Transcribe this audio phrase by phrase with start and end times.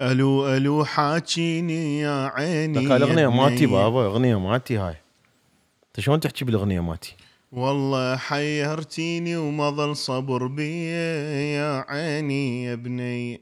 [0.00, 3.74] ألو ألو حاكيني يا عيني دقا الأغنية مالتي بني.
[3.74, 4.96] بابا اغنيه مالتي هاي
[5.86, 7.16] أنت شلون تحكي بالأغنية مالتي؟
[7.52, 10.86] والله حيرتيني وما ظل صبر بي
[11.54, 13.40] يا عيني يا بني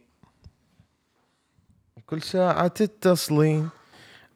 [2.07, 3.69] كل ساعة تتصلين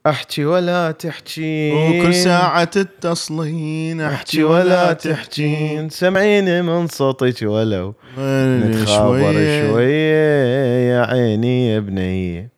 [0.06, 10.90] أحكي ولا تحكين وكل ساعة تتصلين أحكي ولا تحكين سمعيني من صوتك ولو نتخابر شوية.
[10.90, 12.48] يا عيني يا بنية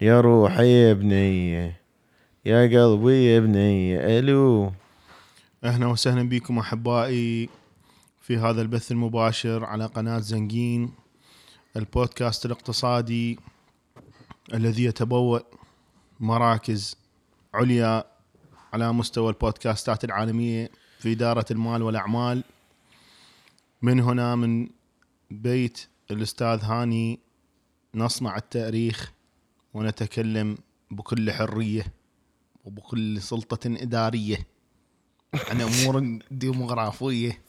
[0.00, 1.80] يا روحي يا بنية
[2.46, 4.72] يا قلبي يا بنية ألو.
[5.64, 7.48] أهلا وسهلا بكم أحبائي
[8.20, 10.90] في هذا البث المباشر على قناة زنجين
[11.76, 13.38] البودكاست الاقتصادي
[14.54, 15.38] الذي يتبوأ
[16.20, 16.96] مراكز
[17.54, 18.04] عليا
[18.72, 22.44] على مستوى البودكاستات العالمية في إدارة المال والأعمال.
[23.82, 24.68] من هنا من
[25.30, 27.20] بيت الأستاذ هاني
[27.94, 29.12] نصنع التاريخ
[29.74, 30.58] ونتكلم
[30.90, 31.86] بكل حرية
[32.64, 34.46] وبكل سلطة إدارية
[35.34, 37.42] عن أمور ديموغرافيه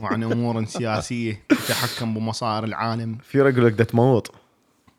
[0.00, 3.18] وعن أمور سياسية تتحكم بمصائر العالم.
[3.18, 4.45] في رجل بدك تموت.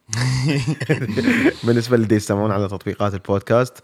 [1.63, 3.77] بالنسبة للي يستمعون على تطبيقات البودكاست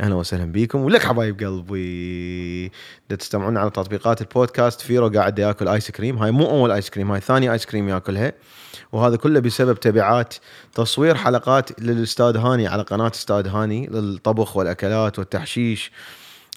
[0.00, 0.80] أهلا وسهلا بكم.
[0.80, 2.72] ولك حبايب قلبي
[3.10, 6.18] دا تستمعون على تطبيقات البودكاست فيرو قاعد ياكل آيس كريم.
[6.18, 8.32] هاي مو أول آيس كريم هاي ثاني آيس كريم ياكلها.
[8.92, 10.34] وهذا كله بسبب تبعات
[10.74, 15.92] تصوير حلقات للأستاذ هاني على قناة أستاذ هاني للطبخ والأكلات والتحشيش.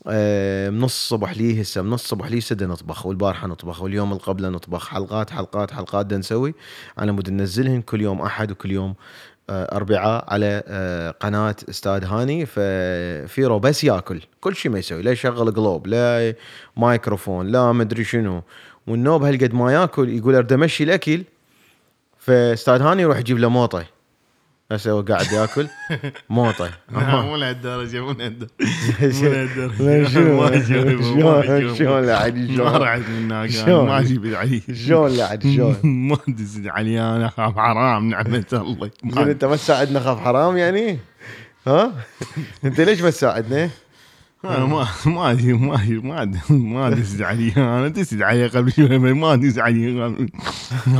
[0.07, 4.87] من الصبح ليه هسه من الصبح ليهسه دا نطبخ والبارحة نطبخ واليوم اللي قبله نطبخ
[4.87, 6.53] حلقات حلقات حلقات نسوي.
[6.97, 8.95] على مود ننزلهن كل يوم أحد وكل يوم
[9.49, 12.45] آه، اربعاء على آه، قناة أستاذ هاني.
[12.45, 16.35] ففيرو بس ياكل كل شيء ما يسوي لا يشغل globe لا
[16.77, 18.43] مايكروفون لا مدري شنو.
[18.87, 21.23] والنوب هالقد ما ياكل يقول أرد أمشي الأكل
[22.17, 23.94] فأستاذ هاني يروح يجيب له موطة.
[24.71, 25.67] هسه هو قاعد ياكل.
[26.29, 28.51] موطه مو لهالدرجة مو لهالدرجة.
[29.19, 31.75] شلون أجيب، ما شلون.
[31.75, 33.03] شلون لعد ما شلون رعد
[33.49, 38.91] شلون؟ ما أجيب علي شلون لعد شلون ما تزيد علي أنا أخاف حرام نعمة الله.
[39.17, 40.99] أنت ما تساعدنا خاف حرام يعني؟
[41.67, 41.91] ها؟
[42.65, 43.69] أنت ليش ما تساعدنا
[44.45, 48.71] أنا ما ما أدري ما أدري ما أدري ما دز علي أنا دز علي قبل
[48.71, 50.09] شوي ما دز علي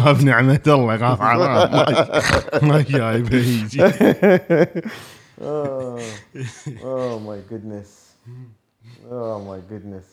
[0.04, 3.34] خاف نعمة الله خاف حرام ما- ما جايب.
[3.34, 3.84] يجي
[5.42, 8.16] oh my goodness
[9.12, 10.04] oh my goodness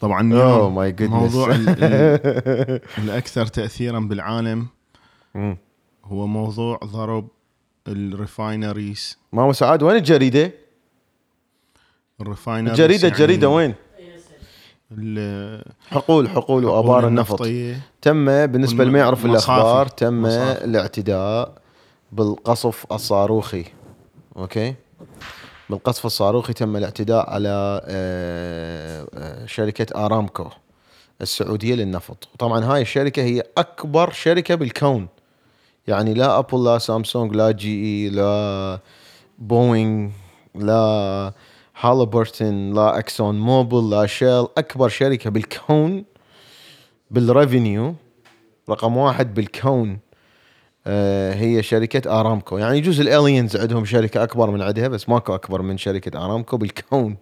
[0.00, 4.66] طبعا oh my goodness موضوع ال- ال- الأكثر تاثيرا بالعالم
[6.04, 7.28] هو موضوع ضرب
[7.88, 9.18] ال refineries.
[9.32, 10.52] ماما سعاد وين الجريدة؟
[12.20, 13.74] ال refineries الجريده يعني الجريده وين؟
[15.90, 17.80] حقول حقول وأبار النفط النفطية.
[18.02, 19.26] تم بالنسبة لما يعرف.
[19.26, 20.64] الاخبار تم مصافي.
[20.64, 21.54] الاعتداء
[22.12, 23.64] بالقصف الصاروخي
[24.36, 24.74] okay
[25.70, 30.46] بالقصف الصاروخي تم الاعتداء على آه، آه، شركة أرامكو
[31.22, 35.08] السعودية للنفط وطبعا هاي الشركة هي أكبر شركة بالكون
[35.86, 38.78] يعني لا أبل لا سامسونج لا جي إي لا
[39.38, 40.10] بوينغ
[40.54, 41.32] لا
[41.80, 46.04] هالبرتون لا إكسون موبل لا شيل أكبر شركة بالكون
[47.10, 47.94] بال revenue
[48.70, 49.98] رقم واحد بالكون
[50.86, 52.58] آه، هي شركة أرامكو.
[52.58, 56.56] يعني يجوز ال aliens عندهم شركة أكبر من عندها بس ماكو أكبر من شركة أرامكو
[56.56, 57.16] بالكون.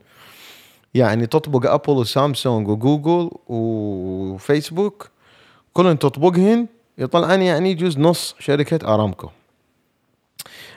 [0.94, 5.10] يعني تطبق أبل وسامسونج وجوجل وفيسبوك
[5.72, 6.66] كلهم تطبقهن
[6.98, 9.28] يطلعن يعني يجوز نص شركة أرامكو.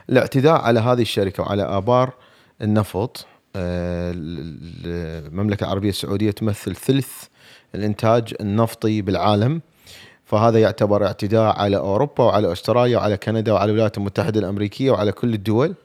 [0.10, 2.14] الاعتداء على هذه الشركة وعلى آبار
[2.62, 3.26] النفط.
[3.56, 7.12] آه، ال- المملكة العربية السعودية تمثل ثلث
[7.75, 9.62] الإنتاج النفطي بالعالم.
[10.25, 15.34] فهذا يعتبر اعتداء على أوروبا وعلى أستراليا وعلى كندا وعلى الولايات المتحدة الأمريكية وعلى كل
[15.34, 15.75] الدول.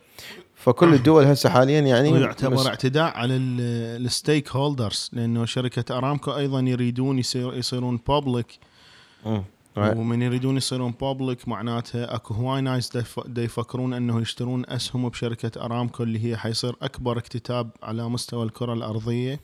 [0.54, 6.60] فكل الدول هسه حاليا يعني ويعتبر مس- اعتداء على ال stakeholders لأنه شركة أرامكو أيضا
[6.60, 8.58] يريدون يصير يصيرون public
[9.78, 9.98] مم.
[10.00, 15.08] ومن يريدون يصيرون public معناتها اكو هواي ناس دا يف- دا يفكرون انه يشترون اسهم
[15.08, 19.40] بشركة ارامكو اللي هي حيصير اكبر اكتتاب على مستوى الكرة الارضية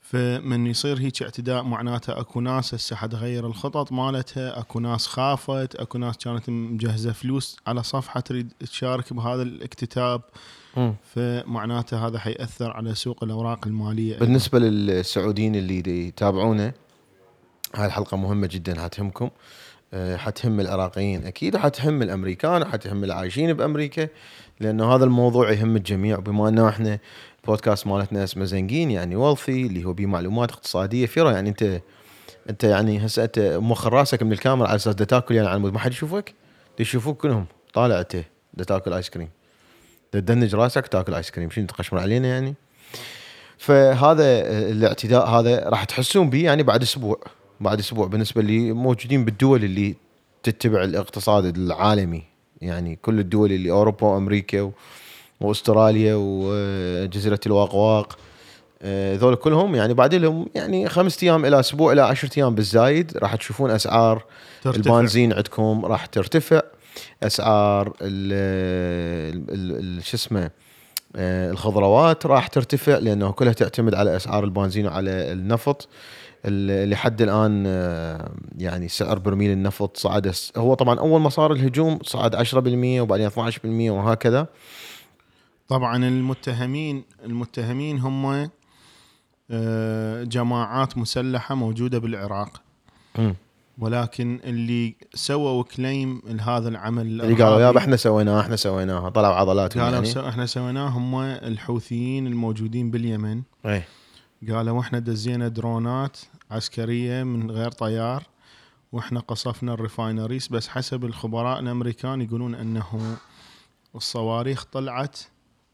[0.00, 5.98] فمن يصير هيك اعتداء معناته اكو ناس هسه حتغير الخطط مالتها اكو ناس خافت اكو
[5.98, 10.22] ناس كانت مجهزة فلوس على صفحة تريد تشارك بهذا الاكتتاب.
[11.14, 14.18] فمعناته هذا حيأثر على سوق الأوراق المالية.
[14.18, 16.72] بالنسبة للسعوديين اللي دي يتابعونا
[17.76, 19.30] هاي الحلقة مهمة جدا حتهمكم
[19.94, 24.08] حتهم العراقيين أكيد وحتهم الأمريكان وحتهم العايشين بأمريكا
[24.60, 26.18] لأنه هذا الموضوع يهم الجميع.
[26.18, 26.98] بما أنه إحنا
[27.40, 31.80] البودكاست مالتنا اسمه زنقين يعني wealthy اللي هو بيه معلومات اقتصادية فيرو يعني أنت
[32.50, 35.90] أنت يعني هسه أنت موخر راسك من الكاميرا على أساس تاكل يعني على ما حد
[35.90, 36.34] يشوفك؟
[36.78, 37.46] يشوفوك كلهم.
[37.74, 38.16] طالع أنت
[38.66, 39.28] تاكل ايس كريم
[40.12, 42.54] تدنج راسك تاكل ايس كريم شنو تقشمر علينا يعني؟
[43.58, 44.24] فهذا
[44.70, 47.20] الاعتداء هذا راح تحسون به يعني بعد أسبوع.
[47.60, 49.94] بعد أسبوع بالنسبة اللي موجودين بالدول اللي
[50.42, 52.22] تتبع الاقتصاد العالمي.
[52.60, 54.72] يعني كل الدول اللي أوروبا وأمريكا و-
[55.40, 58.18] وأستراليا وجزيرة الواقواق
[58.82, 63.16] آه، ذول كلهم يعني بعد لهم يعني خمسة أيام إلى أسبوع إلى عشرة أيام بالزايد
[63.16, 64.24] راح تشوفون أسعار
[64.62, 64.78] ترتفع.
[64.96, 66.60] البنزين عندكم راح ترتفع.
[67.22, 67.92] أسعار
[70.00, 70.50] شو اسمه
[71.16, 75.82] آه، الخضروات راح ترتفع لأنه كلها تعتمد على أسعار البنزين وعلى النفط.
[75.82, 75.88] ال-
[76.48, 82.36] لحد الآن آه، يعني سعر برميل النفط صعد هو طبعا أول ما صار الهجوم صعد
[82.36, 84.46] 10% وبعدين 12% وهكذا.
[85.68, 88.50] طبعا المتهمين المتهمين هم
[89.50, 92.62] آه، جماعات مسلحة موجودة بالعراق.
[93.78, 99.82] ولكن اللي سووا claim لهذا العمل اللي قالوا يابا إحنا سويناها إحنا سويناها طلعوا عضلاتهم
[99.82, 100.06] قالوا يعني.
[100.06, 103.42] so إحنا سويناه هم الحوثيين الموجودين باليمن.
[103.66, 103.88] إيه.
[104.50, 106.16] قالوا إحنا دزينا درونات
[106.50, 108.22] عسكرية من غير طيار
[108.92, 113.16] وإحنا قصفنا ال refineries بس حسب الخبراء الأمريكان يقولون إنه
[113.94, 115.18] الصواريخ طلعت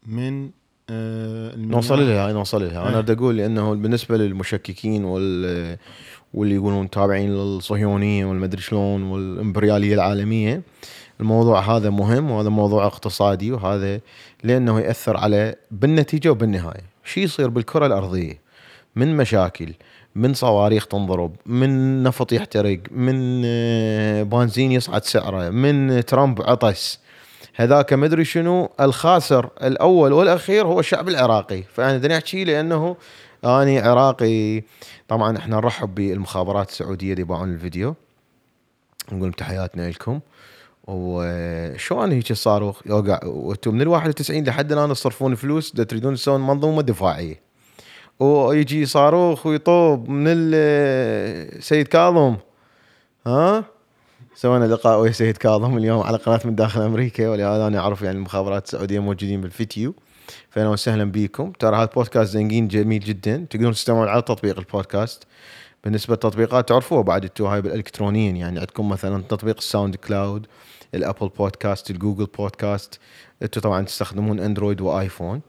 [0.05, 0.49] من
[0.89, 1.55] آه.
[1.55, 2.89] نوصل لها نوصل لها إيه.
[2.89, 5.77] أنا بدي أقول لأنه بالنسبة للمشككين وال
[6.33, 10.61] واللي يقولون تابعين للصهيونية والمدري شلون والإمبريالية العالمية
[11.19, 13.99] الموضوع هذا مهم وهذا موضوع اقتصادي وهذا
[14.43, 18.41] لأنه يأثر على بالنتيجة وبالنهاية شو يصير بالكرة الأرضية
[18.95, 19.73] من مشاكل
[20.15, 26.99] من صواريخ تنضرب من نفط يحترق من آه، بنزين يصعد سعره من ترامب عطس.
[27.55, 31.63] هذاك ما أدري شنو الخاسر الأول والأخير هو الشعب العراقي.
[31.63, 32.95] فأنا بدي أحكي لأنه
[33.45, 34.63] أني عراقي.
[35.07, 37.95] طبعا إحنا نرحب بالمخابرات السعودية اللي يباعون الفيديو.
[39.11, 40.19] نقول تحياتنا لكم.
[40.87, 46.81] وشلون هيك الصاروخ يوقع وأنتم من ال 91 لحد الآن تصرفون فلوس تريدون تسوون منظومة
[46.81, 47.52] دفاعية.
[48.19, 52.35] ويجي صاروخ ويطوب من السيد كاظم.
[53.27, 53.65] ها؟
[54.35, 58.17] سوينا لقاء ويا سيد كاظم اليوم على قناة من داخل أمريكا ولهذا أنا اعرف يعني
[58.17, 59.95] المخابرات السعودية موجودين بالفيديو.
[60.49, 63.45] فاهلا وسهلا بيكم ترى هذا البودكاست زنقين جميل جدا.
[63.49, 65.23] تقدرون تستمعون على تطبيق البودكاست.
[65.83, 70.47] بالنسبة للتطبيقات تعرفوها بعد أنتم هاي بالالكترونيا يعني عندكم مثلا تطبيق ال SoundCloud
[70.95, 72.99] ال Apple Podcast ال Google Podcast.
[73.41, 75.41] أنتم طبعا تستخدمون Android و iPhone.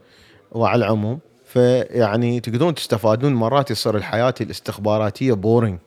[0.51, 1.19] وعلى العموم
[1.59, 5.79] فيعني تقدرون تستفادون مرات يصير الحياة الاستخباراتية boring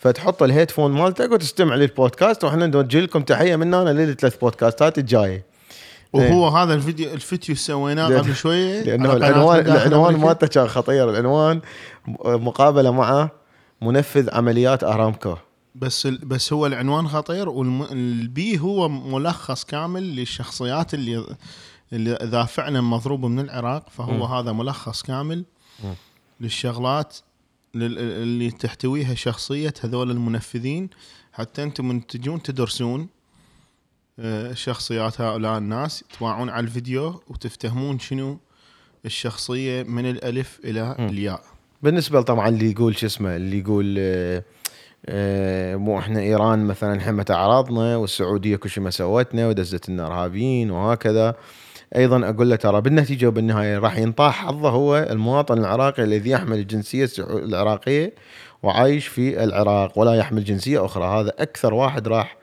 [0.00, 5.44] فتحط ال headphone مالتك وتستمع للبودكاست وإحنا نوجه لكم تحية من هنا للثلاث بودكاستات الجاية.
[6.12, 10.16] وهو هذا الفيديو الفيديو سويناه قبل شوية لأنه العنوان العنوان.
[10.16, 11.10] مالته كان خطير.
[11.10, 11.60] العنوان
[12.24, 13.28] مقابلة مع
[13.82, 15.36] منفذ عمليات أرامكو.
[15.74, 21.24] بس ال- بس هو العنوان خطير والبي هو ملخص كامل للشخصيات اللي
[21.92, 24.22] اللي إذا فعلا مضروبه من العراق فهو مم.
[24.22, 25.44] هذا ملخص كامل
[25.84, 25.94] مم.
[26.40, 27.16] للشغلات
[27.74, 30.90] لل- اللي تحتويها شخصية هذول المنفذين
[31.32, 33.08] حتى أنتم من تجون تدرسون
[34.18, 38.38] آه، شخصيات هؤلاء الناس تواعون على الفيديو وتفتهمون شنو
[39.04, 40.96] الشخصية من الألف إلى.
[40.98, 41.42] الياء
[41.82, 44.42] بالنسبة طبعا اللي يقول شو اسمه اللي يقول آه،
[45.06, 50.70] آه، مو إحنا إيران مثلا حمت اعراضنا والسعودية كل شيء ما سوتنا ودزت لنا ارهابيين
[50.70, 51.34] وهكذا
[51.96, 57.08] أيضا أقول له ترى بالنتيجة وبالنهاية راح ينطاح حظه هو المواطن العراقي الذي يحمل الجنسيه
[57.18, 58.14] العراقية
[58.62, 61.04] وعايش في العراق ولا يحمل جنسية أخرى.
[61.04, 62.36] هذا أكثر واحد راح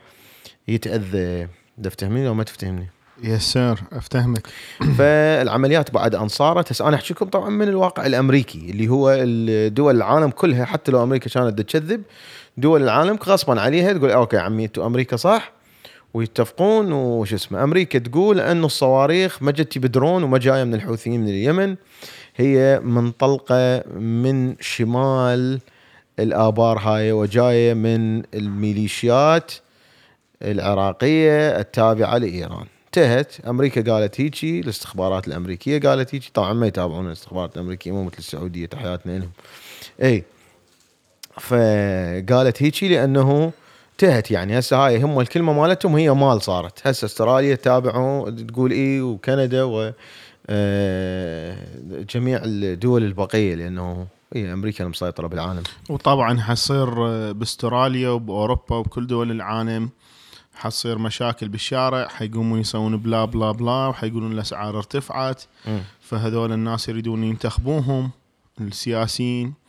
[0.68, 1.48] يتأذى.
[1.78, 2.88] ده تفهمني أو ما تفتهمني؟
[3.24, 4.48] yes sir أفتهمك.
[4.98, 9.16] فالعمليات بعد أن صارت هسه أنا احكي لكم طبعا من الواقع الأمريكي اللي هو
[9.68, 12.02] دول العالم كلها حتى لو أمريكا كانت تكذب
[12.58, 15.61] دول العالم غصبا عليها تقول okay عمي أنتم أمريكا صح؟
[16.14, 21.30] ويتفقون وش اسمه أمريكا تقول أنه الصواريخ ما جت بدرون وما جاية من الحوثيين من
[21.30, 21.76] اليمن.
[22.36, 25.60] هي منطلقة من شمال
[26.20, 29.52] الآبار هاي وجاية من الميليشيات
[30.42, 32.66] العراقية التابعة لإيران.
[32.86, 33.46] انتهت.
[33.48, 36.30] أمريكا قالت هيجي الاستخبارات الأمريكية قالت هيجي.
[36.34, 39.32] طبعا ما يتابعون الاستخبارات الأمريكية مو مثل السعودية تحياتنا لهم.
[40.04, 40.24] اي
[41.40, 43.52] فقالت هيجي لأنه
[44.04, 44.60] انتهت يعني.
[44.60, 46.88] هسه هاي هم الكلمة مالتهم هي مال صارت.
[46.88, 49.92] هسه استراليا تابعوا تقول إي وكندا و
[50.48, 51.58] آه،
[52.10, 55.64] جميع الدول البقية لأنه هي أمريكا المسيطرة بالعالم.
[55.90, 56.90] وطبعا حصير
[57.32, 59.90] باستراليا وبأوروبا وبكل دول العالم
[60.56, 62.08] حتصير مشاكل بالشارع.
[62.08, 65.44] حيقومون يسوون بلا بلا بلا وحيقولون الأسعار ارتفعت.
[66.02, 68.12] فهذول الناس يريدون ينتخبوهم
[68.62, 69.61] السياسيين.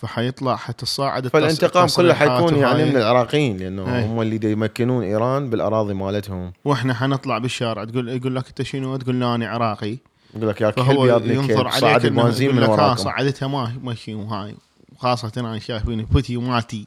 [0.00, 2.84] فحيطلع حتصاعد فالانتقام كله حيكون يعني.
[2.84, 4.06] من العراقيين لأنه أي.
[4.06, 6.52] هم اللي يمكنون إيران بالأراضي مالتهم.
[6.64, 9.96] وإحنا حنطلع بالشارع تقول يقول لك أنت شنو؟ تقول لا أنا عراقي.
[10.36, 12.96] يقول لك يا كلب يا ابن ينظر عليك يقول من ها وراكم.
[12.96, 14.54] صعدتها ما مشي وهاي
[14.96, 16.86] وخاصة أنا شايفيني بوتي وماتي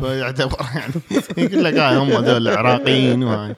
[0.00, 0.92] فيعتبر يعني
[1.52, 3.56] يقول لك هاي هم ذول العراقيين وهاي.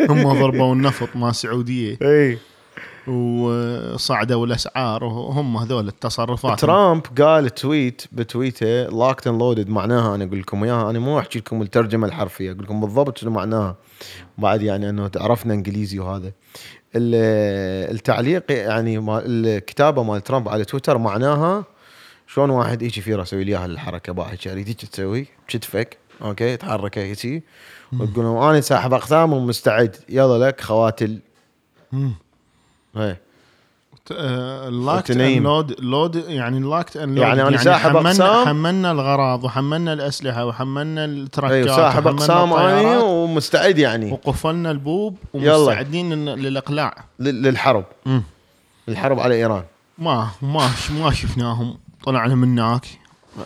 [0.00, 2.38] هم ضربوا النفط مع السعودية اي
[3.08, 6.60] وصعدوا الأسعار وهم هذول التصرفات.
[6.60, 11.38] ترامب قال تويت بتويته لوكت اند لودد معناها أنا أقول لكم إياها أنا مو أحكي
[11.38, 13.76] لكم الترجمة الحرفية أقول لكم بالضبط شنو معناها.
[14.38, 16.32] بعد يعني أنه عرفنا إنجليزي وهذا.
[16.96, 21.64] ال- التعليق يعني الكتابة مال ترامب على تويتر معناها
[22.26, 27.42] شلون واحد يجي فيره يسوي لي إياها الحركه باهي اريد تسوي كتفك أوكي تحركه هيك
[28.00, 29.96] وتقول أنا ساحب أقسام ومستعد.
[30.08, 31.18] يلا لك خواتل.
[32.96, 33.16] هي
[34.68, 35.36] اللاكت وتنيم.
[35.38, 38.46] ان لود لود يعني اللاكت ان لود يعني أنا ساحب حملنا, أقسام.
[38.46, 45.16] حملنا الغراض وحملنا الأسلحة وحملنا التركات أيوه ساحب أقسام اني الطيارات ومستعد يعني وقفلنا البوب
[45.34, 45.56] يلا.
[45.56, 48.22] ومستعدين إن- للإقلاع لل- للحرب مم.
[48.88, 49.62] الحرب على إيران
[49.98, 50.70] ما ما
[51.00, 52.86] ما شفناهم طلعنا من هناك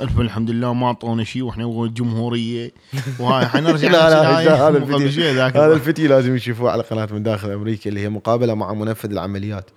[0.01, 2.73] الف الحمد لله ما اعطونا شيء وإحنا جمهورية.
[3.21, 5.73] وهاي حنرجع لا لا هذا الفيديو هذا.
[5.73, 9.71] الفيديو لازم يشوفوه على قناة من داخل أمريكا اللي هي مقابلة مع منفذ العمليات.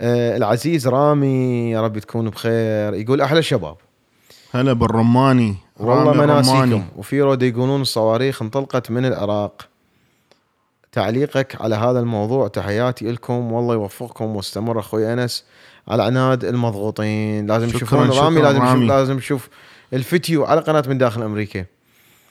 [0.00, 2.94] آه العزيز رامي يا رب تكون بخير.
[2.94, 3.76] يقول أحلى شباب.
[4.54, 5.54] هلا بالرماني.
[5.76, 6.12] والله.
[6.12, 6.84] مناسيكم.
[6.96, 9.68] وفي رود يقولون الصواريخ انطلقت من العراق.
[10.92, 13.52] تعليقك على هذا الموضوع تحياتي لكم.
[13.52, 15.44] والله يوفقكم واستمر أخوي أنس.
[15.88, 17.46] على عناد المضغوطين.
[17.46, 18.80] لازم تشوفون رامي لازم رامي.
[18.80, 19.48] شوف لازم تشوف
[19.92, 21.64] الفيديو على قناة من داخل أمريكا.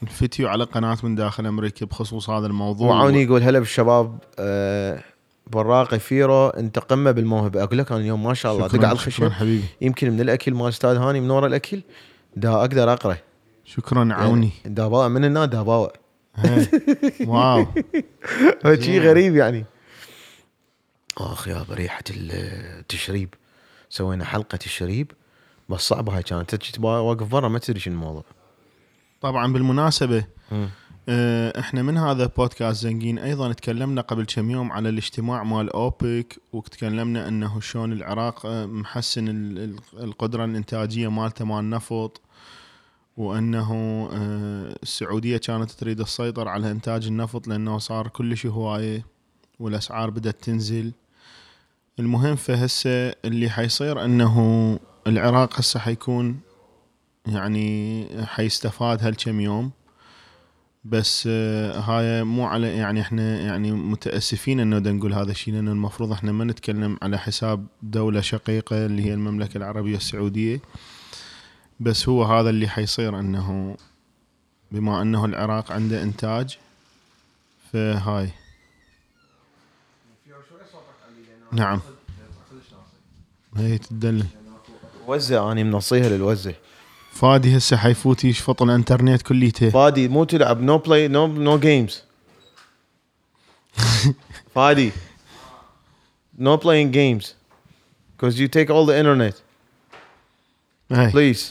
[0.04, 2.90] الفيديو على قناة من داخل أمريكا بخصوص هذا الموضوع.
[2.90, 5.04] وعوني يقول هلا بالشباب آه
[5.48, 7.64] براقي فيرو انت قمه بالموهبة.
[7.64, 9.32] أقول لك أنا اليوم ما شاء الله شكراً الخشب.
[9.32, 9.64] حبيبي.
[9.82, 11.82] يمكن من الأكل مال أستاذ هاني من ورا الأكل
[12.36, 13.18] دا أقدر أقرأ.
[13.66, 15.94] شكرا عوني يعني دا باوع من النار دا باوع
[16.36, 16.68] هاي.
[17.26, 17.66] واو
[18.82, 19.66] شيء غريب يعني.
[21.18, 23.34] آخ يا بريحة التشريب.
[23.90, 25.12] سوينا حلقة تشريب
[25.70, 26.56] بس صعبة هاي كانت.
[26.56, 28.24] تبا- واقف برا ما تدري شنو الموضوع.
[29.22, 30.70] طبعا بالمناسبة مم.
[31.10, 36.40] آه، إحنا من هذا بودكاست زنقين أيضا تكلمنا قبل كم يوم على الاجتماع مال أوبك
[36.54, 42.22] وتكلمنا إنه شلون العراق آه، محسن ال- ال- القدرة الإنتاجية مالته مال النفط
[43.18, 43.72] وإنه
[44.14, 49.06] آه، السعودية كانت تريد السيطرة على إنتاج النفط لأنه صار كلش هواية
[49.60, 50.92] والأسعار بدأت تنزل.
[52.00, 56.40] المهم فهسه اللي حيصير إنه العراق هسه حيكون
[57.28, 59.72] يعني حيستفاد هالكم يوم.
[60.86, 66.12] بس آه، هاي مو على يعني إحنا يعني متأسفين إنه نقول هذا الشيء لأنه المفروض
[66.12, 70.60] إحنا ما نتكلم على حساب دولة شقيقة اللي هي المملكة العربية السعودية.
[71.80, 73.78] بس هو هذا اللي حيصير إنه
[74.72, 76.58] بما إنه العراق عنده إنتاج
[77.74, 78.30] فهاي.
[81.56, 81.82] نعم.
[83.58, 84.26] هي تدلل
[85.08, 86.56] وزه اني منصيها للوزه
[87.12, 89.70] فادي هسه حيفوت يشفط الانترنت كليته.
[89.70, 92.04] فادي مو تلعب no play no no games
[94.56, 94.92] فادي
[96.40, 97.34] no playing games.
[98.12, 99.42] Because you take all the internet.
[100.92, 101.42] هاي please.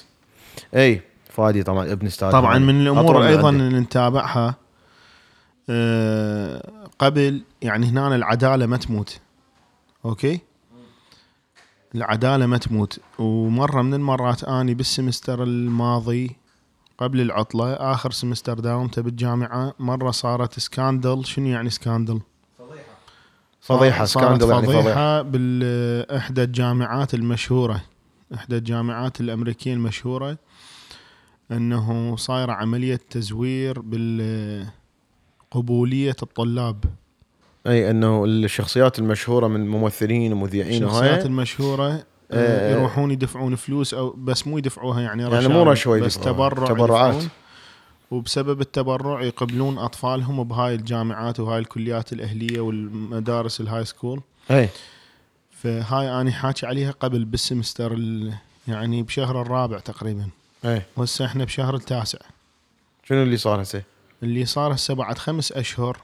[0.75, 2.31] اي فادي طبعا ابن أستاذ.
[2.31, 2.59] طبعا.
[2.59, 3.51] من الأمور أيضا.
[3.51, 4.55] اللي نتابعها
[5.71, 9.21] آه، قبل يعني هنا العدالة ما تموت.
[10.05, 10.41] okay؟
[11.95, 13.01] العدالة ما تموت.
[13.19, 16.37] ومرة من المرات أني بال semester الماضي
[16.99, 21.25] قبل العطلة آخر semester داومته بالجامعة مرة صارت scandal.
[21.25, 22.21] شنو يعني scandal؟
[23.61, 24.05] فضيحة.
[24.05, 25.23] صارت scandal يعني فضيحة فضيحة.
[25.23, 27.85] باحدى الجامعات المشهورة
[28.35, 30.39] إحدى الجامعات الأمريكية المشهورة
[31.51, 33.81] إنه صايرة عملية تزوير
[35.51, 36.85] بالقبولية الطلاب.
[37.67, 42.03] أي أنه الشخصيات المشهورة من الممثلين ومذيعين الشخصيات المشهورة آه،
[42.33, 47.23] آه، يروحون يدفعون فلوس أو بس مو يدفعوها يعني يعني مو رشوه بس تبرع تبرعات.
[48.11, 54.69] وبسبب التبرع يقبلون أطفالهم بهاي الجامعات وهاي الكليات الأهلية والمدارس ال high school أي.
[55.51, 58.35] فهاي اني حاكي عليها قبل بالسمستر ال-
[58.69, 60.29] يعني بشهر الرابع تقريبا.
[60.65, 60.83] أي.
[60.97, 62.19] وهسه إحنا بشهر التاسع.
[63.05, 63.83] شنو اللي صار هسه؟
[64.23, 65.97] اللي صار هسه بعد خمس أشهر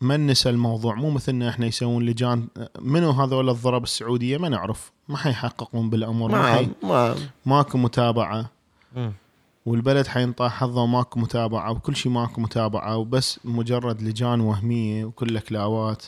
[0.00, 0.94] ما نسى الموضوع.
[0.94, 2.46] مو مثلنا إحنا يسوون لجان
[2.80, 4.92] منو هذول الضرب السعودية؟ ما نعرف.
[5.08, 6.30] ما حيحققون بالأمور.
[6.30, 8.50] ما حي ما ما ماكو متابعة.
[8.96, 9.12] مم.
[9.66, 16.04] والبلد حينطاح حظه وماكو متابعة وكل شيء ماكو متابعة وبس مجرد لجان وهمية وكل كلاوات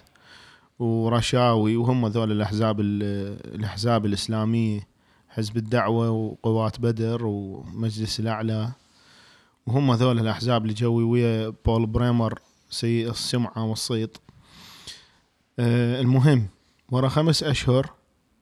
[0.78, 4.80] ورشاوي وهم ذول الأحزاب ال- الأحزاب الإسلامية.
[5.28, 8.68] حزب الدعوة وقوات بدر ومجلس الأعلى.
[9.66, 12.38] وهم ذول الأحزاب اللي جوي ويا بول بريمر
[12.70, 14.16] سيء السمعة والصيت
[15.58, 16.46] آه المهم
[16.90, 17.90] ورا خمس أشهر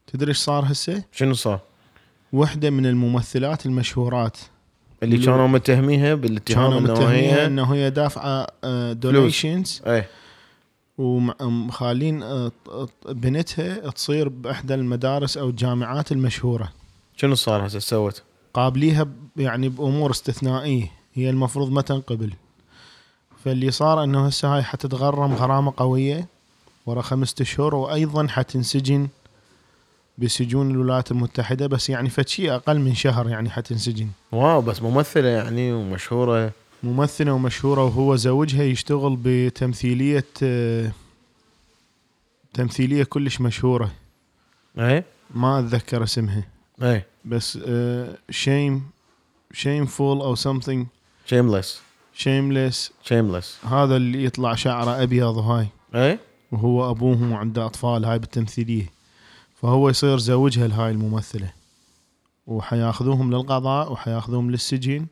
[0.07, 1.61] تدري إيش صار هسه؟ شنو صار؟
[2.33, 4.37] وحدة من الممثلات المشهورات
[5.03, 8.47] اللي اللي- كانوا متهميها بالاتهام كانوا هي إنه هي دافعة
[8.93, 10.09] donations إيه.
[10.99, 12.53] ومخالين آه،
[13.09, 16.73] بنتها تصير بأحدى المدارس أو الجامعات المشهورة.
[17.17, 18.23] شنو صار هسه؟ سوت؟
[18.55, 20.91] قابليها يعني بأمور استثنائية.
[21.15, 22.31] هي المفروض ما تنقبل.
[23.45, 26.27] فاللي صار أنه هسه هاي حتتغرم غرامة قوية
[26.87, 29.09] ورا خمسة اشهر وأيضا حتنسجن
[30.19, 34.09] بسجون الولايات المتحدة بس يعني فشي أقل من شهر يعني حتنسجن.
[34.33, 36.53] wow بس ممثلة يعني ومشهورة.
[36.83, 40.25] ممثلة ومشهورة وهو زوجها يشتغل بتمثيلية
[42.55, 43.91] تمثيلية كلش مشهورة.
[44.79, 46.45] إيه؟ ما أتذكر اسمها.
[46.83, 47.07] إيه.
[47.25, 47.59] بس
[48.31, 48.83] شيم
[49.53, 50.87] شيمفول أو something.
[51.27, 51.81] شيمليس
[52.15, 56.19] شيمليس شيمليس هذا اللي يطلع شعره أبيض وهاي إيه؟
[56.53, 58.87] وهو ابوهم وعنده أطفال هاي بالتمثيلية.
[59.63, 61.51] فهو يصير زوجها لهاي الممثلة.
[62.47, 65.07] وحياخذوهم للقضاء وحياخذوهم للسجن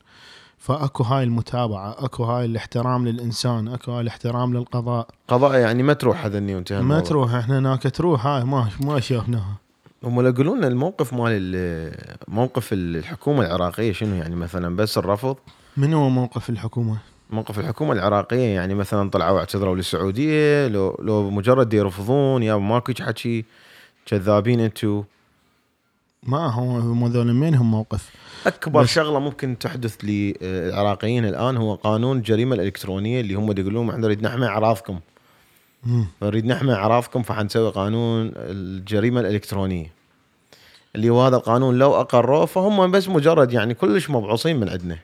[0.59, 5.09] فأكو هاي المتابعة أكو هاي الاحترام للإنسان أكو هاي الاحترام للقضاء.
[5.29, 7.01] قضاء يعني ما تروح هذا النيو انتهى ما.
[7.01, 9.57] تروح إحنا هناك تروح هاي ما ما شافناها.
[10.05, 15.37] هم لو يقولون الموقف مال ال- موقف الحكومة العراقية شنو يعني؟ مثلا بس الرفض؟
[15.77, 16.99] من هو موقف الحكومة؟
[17.31, 23.45] موقف الحكومة العراقية يعني مثلا طلعوا اعتذروا للسعودية لو لو مجرد يرفضون يا ماكو حكي
[24.07, 25.05] كذابين أنتم
[26.23, 28.11] ما هو هم ذول من هم موقف.
[28.47, 34.23] أكبر شغلة ممكن تحدث للعراقيين الآن هو قانون الجريمه الإلكترونية اللي هم يقولون إحنا نريد
[34.23, 35.01] نحمي أعراضكم.
[36.23, 39.93] نريد نحمي أعراضكم فحنسوي قانون الجريمة الإلكترونية.
[40.95, 44.99] اللي هو هذا القانون لو أقروه فهم بس مجرد يعني كلش مبعوصين من عندنا.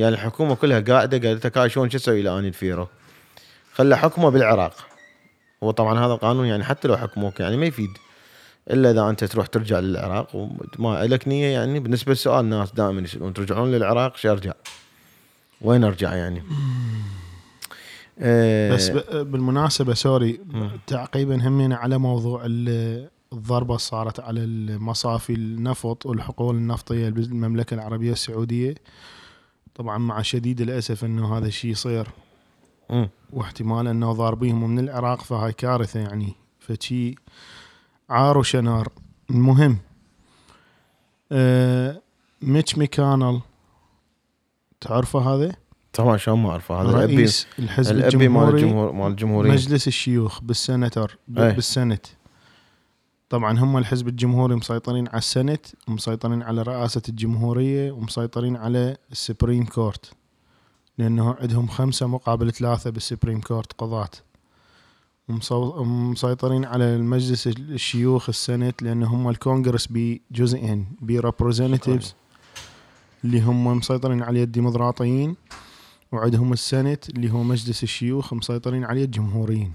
[0.00, 2.88] يعني الحكومة كلها قاعدة قالت لك شلون شو أسوي إلى اني الفيرو
[3.74, 4.74] خلى حكمه بالعراق
[5.62, 7.90] هو طبعا هذا القانون يعني حتى لو حكموك يعني ما يفيد
[8.70, 10.36] إلا إذا أنت تروح ترجع للعراق
[10.78, 14.52] وما لك نية يعني بالنسبة للسؤال الناس دائما يسألون ترجعون للعراق شو أرجع؟
[15.60, 16.42] وين أرجع يعني؟
[18.18, 20.40] آه، بس بالمناسبة سوري.
[20.86, 28.74] تعقيبا همين على موضوع ال- الضربة صارت على المصافي النفط والحقول النفطية بالمملكه العربية السعودية
[29.80, 32.08] طبعا مع شديد الأسف إنه هذا الشيء يصير.
[33.32, 37.14] واحتمال إنه ضاربيهم من العراق فهاي كارثة يعني فشي
[38.10, 38.88] عار وشنار
[39.30, 39.78] المهم
[41.32, 42.02] آه
[42.42, 43.40] ميتش مكونيل
[44.80, 45.52] تعرفه هذا؟
[45.92, 50.42] طبعا شلون ما أعرفه هذا رئيس الحزب الأبي مال الجمهوري الجمهور مال الجمهورية مجلس الشيوخ
[50.42, 51.52] بال Senate أي.
[51.52, 52.06] بال Senate
[53.30, 59.18] طبعا هم الحزب الجمهوري مسيطرين على ال Senate ومسيطرين على رئاسة الجمهورية ومسيطرين على ال
[59.18, 60.12] Supreme Court
[60.98, 64.10] لأنه عندهم خمسة مقابل ثلاثة بال Supreme Court قضاة.
[65.50, 72.14] ومسيطرين على المجلس الشيوخ ال Senate لأن هم الكونغرس بجزئين ب Representatives
[73.24, 75.36] اللي هم مسيطرين عليه الديمقراطيين
[76.12, 79.72] وعندهم ال Senate اللي هو مجلس الشيوخ مسيطرين عليه الجمهوريين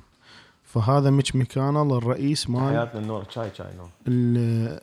[0.76, 4.80] فهذا ميتش مكونيل الرئيس مال حياتنا النور شاي شاي نور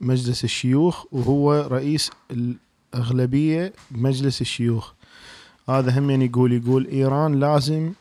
[0.00, 4.92] مجلس الشيوخ وهو رئيس الأغلبية بمجلس الشيوخ
[5.68, 7.92] هذا هم يعني يقول يقول إيران لازم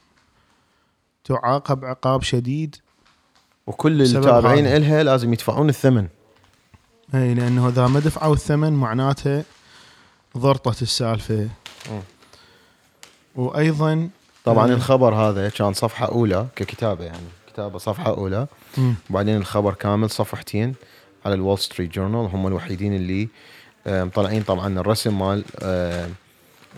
[1.23, 2.75] تعاقب عقاب شديد
[3.67, 4.65] وكل التابعين.
[4.67, 6.08] إلها لازم يدفعون الثمن
[7.15, 9.43] إي لأنه إذا ما دفعوا الثمن معناته
[10.38, 11.49] ضرطت السالفة
[11.91, 12.01] مم.
[13.36, 14.10] وأيضا
[14.43, 14.73] طبعا مم.
[14.73, 18.47] الخبر هذا كان صفحة أولى ككتابة يعني كتابة صفحة أولى.
[18.77, 18.95] مم.
[19.10, 20.75] وبعدين الخبر كامل صفحتين
[21.25, 23.27] على الول ستريت جورنال هم الوحيدين اللي
[23.88, 25.43] مطلعين طبعا الرسم مال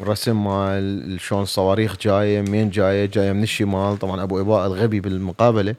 [0.02, 3.98] الرسم مال شلون الصواريخ جاية منين جاية جاية من الشمال.
[3.98, 5.76] طبعا أبو إباء الغبي بالمقابلة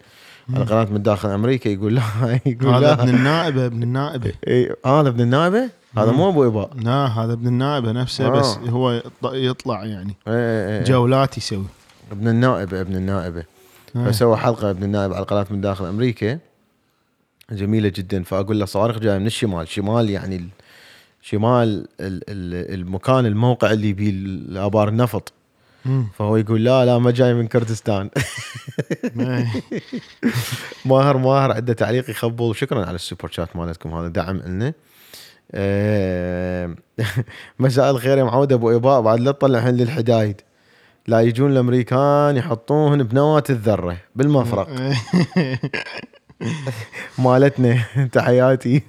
[0.55, 2.03] على قناة من داخل أمريكا يقول لا
[2.47, 4.33] يقول هذا ابن النائبة ابن النائبة.
[4.87, 6.11] هذا ابن النائبة؟ هذا.
[6.13, 8.31] مو أبو إباء لا هذا ابن النائبه نفسه آه.
[8.31, 10.85] بس هو يط- يطلع يعني إيه، إيه، إيه.
[10.85, 11.65] جولات يسوي
[12.13, 13.45] ابن النائبه ابن النائبة
[13.97, 14.11] آه.
[14.11, 16.39] فسوى حلقة ابن النائب على قناه من داخل أمريكا
[17.53, 20.49] جميلة جدا فأقول له صواريخ جاية من الشمال شمال يعني ال-
[21.23, 21.87] شمال ال-
[22.31, 25.33] ال- المكان الموقع اللي بيه الآبار النفط.
[26.19, 28.11] فهو يقول لا لا ما جاي من كردستان.
[30.85, 34.73] ماهر ماهر عنده تعليق يخبل شكرا على السوبر شات مالتكم هذا دعم لنا
[37.61, 40.41] مساء الخير يا معود أبو اباء بعد لا تطلع الحين للحدايد.
[41.09, 44.69] لا يجون الأمريكان يحطوهن بنواه الذرة بالمفرق.
[47.19, 47.83] مالتنا
[48.13, 48.83] تحياتي.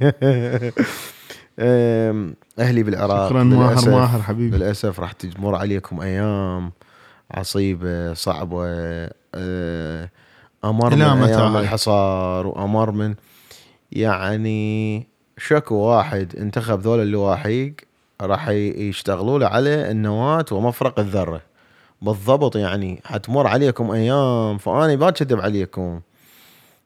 [2.60, 3.30] أهلي بالعراق.
[3.30, 4.58] شكرا ماهر ماهر حبيبي.
[4.58, 6.72] للأسف راح تمر عليكم أيام
[7.32, 8.66] عصيبة صعبة.
[9.36, 10.10] أه،
[10.66, 13.16] أمر من أيام؟ الحصار وأمر من
[13.92, 17.70] يعني شكو واحد انتخب ذول اللواحق
[18.22, 21.42] راح يشتغلوا له على النواة ومفرق الذرة.
[22.02, 26.02] بالضبط يعني حتمر عليكم أيام فأني ما اكذب عليكم.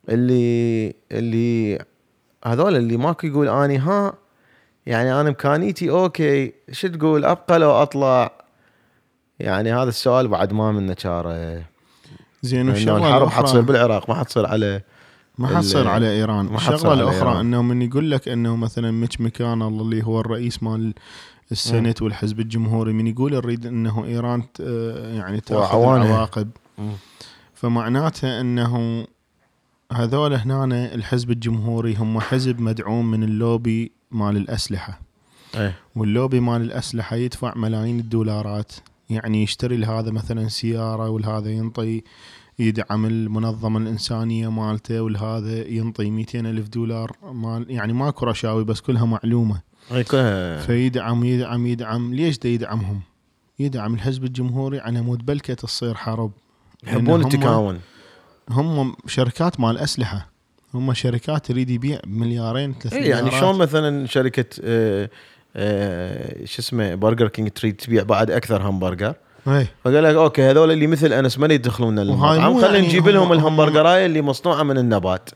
[0.09, 1.79] اللي اللي
[2.45, 4.13] هذول اللي ماكو يقول أني ها
[4.85, 8.31] يعني أنا امكانيتي okay شو تقول؟ أبقى لو أطلع.
[9.39, 11.63] يعني هذا السؤال بعد ما منه شارة.
[12.41, 14.81] زين والشغله الحرب حتصير بالعراق ما حتصير على
[15.41, 16.45] ما حتصير ال- على إيران.
[16.45, 17.38] ما الشغله الاخرى إيران.
[17.38, 20.93] إنه من يقول لك إنه مثلا ميتش مكونيل اللي هو الرئيس مال
[21.51, 25.77] ال Senate والحزب الجمهوري من يقول نريد إنه إيران آه، يعني تأخذ.
[25.77, 26.49] العواقب.
[27.54, 29.06] فمعناته إنه
[29.91, 35.01] هذول هنا الحزب الجمهوري هم حزب مدعوم من اللوبي مال الأسلحة.
[35.56, 35.75] إيه.
[35.95, 38.71] واللوبي مال الأسلحة يدفع ملايين الدولارات.
[39.10, 42.04] يعني يشتري لهذا مثلا سيارة ولهذا ينطي
[42.62, 49.06] يدعم المنظمة الإنسانية مالته ولهذا ينطي 200 ألف دولار مال يعني ماكو رشاوي بس كلها
[49.06, 49.62] معلومة.
[50.12, 50.62] كلها.
[50.62, 52.13] فيدعم يدعم يدعم.
[52.13, 53.02] ليش دا يدعمهم؟
[53.60, 56.32] يدعم الحزب الجمهوري على مود بلكة تصير حرب.
[56.84, 57.80] يحبون التكاون.
[58.50, 60.32] هم شركات مال أسلحة.
[60.74, 63.32] هم شركات تريد يبيع مليارين ثلاث اي يعني.
[63.32, 65.10] شلون مثلا شركة آه،
[65.56, 69.15] آه، شو اسمه برجر كينج تريد تبيع بعد أكثر همبرجر؟
[69.47, 72.54] اي فقال لك okay هذول اللي مثل أنس ما يدخلون المطعم.
[72.62, 75.30] خلينا يعني نجيب هم- لهم هم- الهمبرجراية اللي مصنوعة من النبات.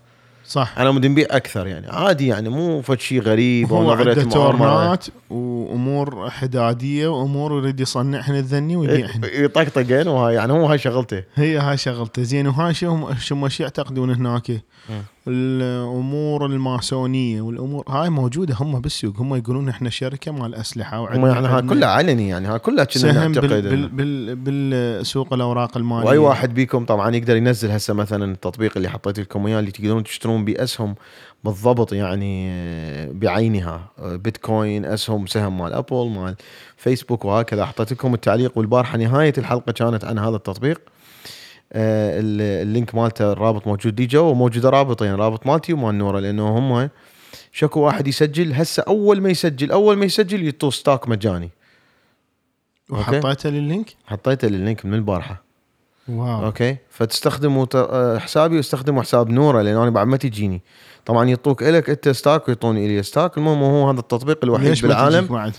[0.48, 0.74] صح.
[0.80, 1.88] على مود نبيع أكثر يعني.
[1.90, 4.24] عادي يعني مو فد شيء غريب هو نظرية عنده.
[4.24, 11.24] تورنات وأمور حدادية وأمور يريد يصنعهن الذني ويبيعهن يطقطقين وهاي يعني هو هاي شغلته.
[11.36, 12.24] هي هاي شغلته.
[12.24, 14.52] زين وهاي شو شو يعتقدون هناك؟
[15.28, 21.48] الأمور الماسونية والأمور هاي موجودة هم بالسوق هم يقولون إحنا شركة مال أسلحة وعندنا يعني
[21.48, 25.34] هاي عندنا كلها علني يعني هاي كلها كنا سهم بال نعتقد بال إنه- بال بالسوق
[25.34, 26.06] الأوراق المالية.
[26.08, 30.04] وأي واحد بيكم طبعا يقدر ينزل هسه مثلا التطبيق اللي حطيت لكم اياه اللي تقدرون
[30.04, 30.96] تشترون بيه اسهم
[31.44, 36.36] بالضبط يعني آه، بعينها آه، بيتكوين أسهم سهم مال أبل مال
[36.78, 37.66] فيسبوك وهكذا.
[37.66, 40.78] حطيت لكم التعليق والبارحة نهاية الحلقة كانت عن هذا التطبيق.
[40.78, 40.95] ال-
[41.76, 46.90] ال link مالته الرابط موجود دي جو وموجوده رابطين رابط مالتي ومال نوره لأنه هم
[47.52, 51.50] شكو واحد يسجل هسه أول ما يسجل أول ما يسجل يطو stock مجاني.
[52.90, 55.44] وحطيته لل link؟ حطيته لل link من البارحة.
[56.08, 56.46] wow.
[56.46, 60.62] okay؟ فتستخدموا آه، حسابي واستخدموا حساب نوره لأن أنا بعد ما تجيني.
[61.06, 63.38] طبعا يعطوك إلك أنت stock ويعطوني إلي stock.
[63.38, 65.20] المهم هو هذا التطبيق الوحيد ليش ما بالعالم.
[65.20, 65.54] تجيك بعد؟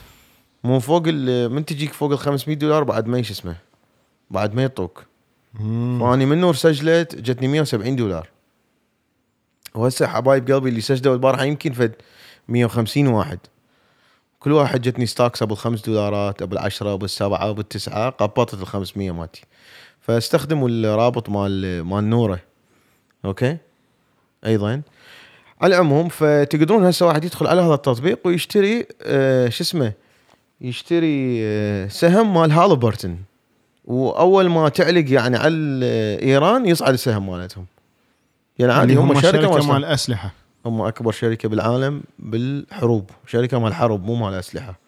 [0.64, 1.08] مو فوق
[1.48, 3.56] من تجيك فوق ال 500 دولار بعد ما إيش اسمه؟
[4.30, 5.15] بعد ما يعطوك مم.
[6.00, 8.28] فأني من نور سجلت جتني 170 دولار.
[9.74, 11.94] وهسه حبايب قلبي اللي سجلوا البارحة يمكن فد
[12.48, 13.38] 150 واحد.
[14.40, 18.66] كل واحد جتني stocks أبو الخمس دولارات أبو العشرة أبو السبعة أبو التسعة قبطت ال
[18.66, 19.42] 500 مالتي.
[20.00, 22.40] فاستخدموا الرابط مال مال نوره.
[23.24, 23.56] Okay؟
[24.46, 24.82] أيضا.
[25.60, 29.92] على العموم فتقدرون هسه واحد يدخل على هذا التطبيق ويشتري آه شو اسمه؟
[30.60, 33.22] يشتري آه سهم مال هاليبرتون
[33.86, 35.54] وأول ما تعلق يعني على
[36.22, 37.66] إيران يصعد السهم مالتهم.
[38.58, 40.32] يعني عادي هم, هم شركة مال أسلحة.
[40.66, 44.78] هم أكبر شركة بالعالم بالحروب شركة مال حرب مو مال أسلحة.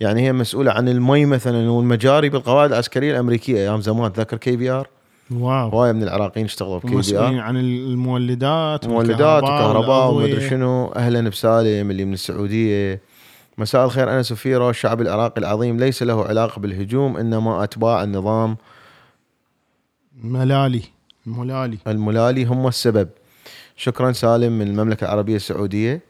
[0.00, 4.12] يعني هي مسؤولة عن المي مثلا والمجاري بالقواعد العسكرية الأمريكية أيام زمان.
[4.12, 4.88] تذكر KBR؟
[5.30, 5.68] Wow.
[5.68, 7.38] هواية من العراقيين اشتغلوا ب KBR.
[7.38, 10.12] عن المولدات مولدات وكهرباء.
[10.12, 10.86] ومدري شنو.
[10.86, 13.00] أهلا بسالم اللي من السعودية.
[13.58, 18.56] مساء الخير أنا سفيرة الشعب العراقي العظيم ليس له علاقة بالهجوم إنما أتباع النظام
[20.22, 20.82] ملالي
[21.26, 23.08] ملالي الملالي هم السبب.
[23.76, 26.00] شكرا سالم من المملكة العربية السعودية.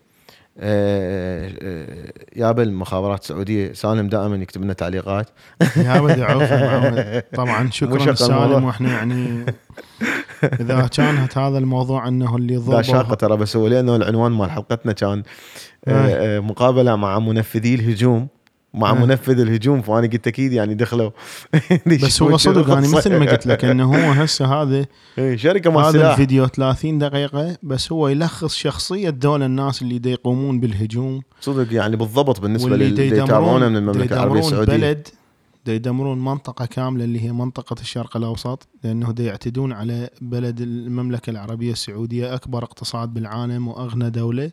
[0.58, 5.28] آه، آه، يابا المخابرات السعودية سالم دائما يكتب لنا تعليقات.
[5.76, 7.22] يا محمد.
[7.36, 8.64] طبعا شكرا سالم.
[8.64, 9.46] وإحنا يعني
[10.60, 15.22] إذا كانت هذا الموضوع إنه اللي ضربه ترى بس هو لأنه العنوان مال حلقتنا كان
[15.88, 18.28] آه، آه، مقابلة مع منفذي الهجوم
[18.76, 18.94] مع آه.
[18.94, 21.10] منفذ الهجوم فأنا قلت أكيد يعني دخلوا.
[21.86, 24.86] بس هو صدق يعني مثل ما قلت لك إنه هو هسه هذا
[25.18, 30.60] إيه، شركة مال هذا الفيديو 30 دقيقة بس هو يلخص شخصية دول الناس اللي يقومون
[30.60, 31.22] بالهجوم.
[31.40, 34.76] صدق يعني بالضبط بالنسبة واللي للي دا يتابعونا من العربية يدمرون السعودية.
[34.76, 35.08] بلد
[35.66, 41.30] دا يدمرون منطقة كاملة اللي هي منطقة الشرق الأوسط لأنه دا يعتدون على بلد المملكة
[41.30, 44.50] العربية السعودية أكبر اقتصاد بالعالم وأغنى دولة.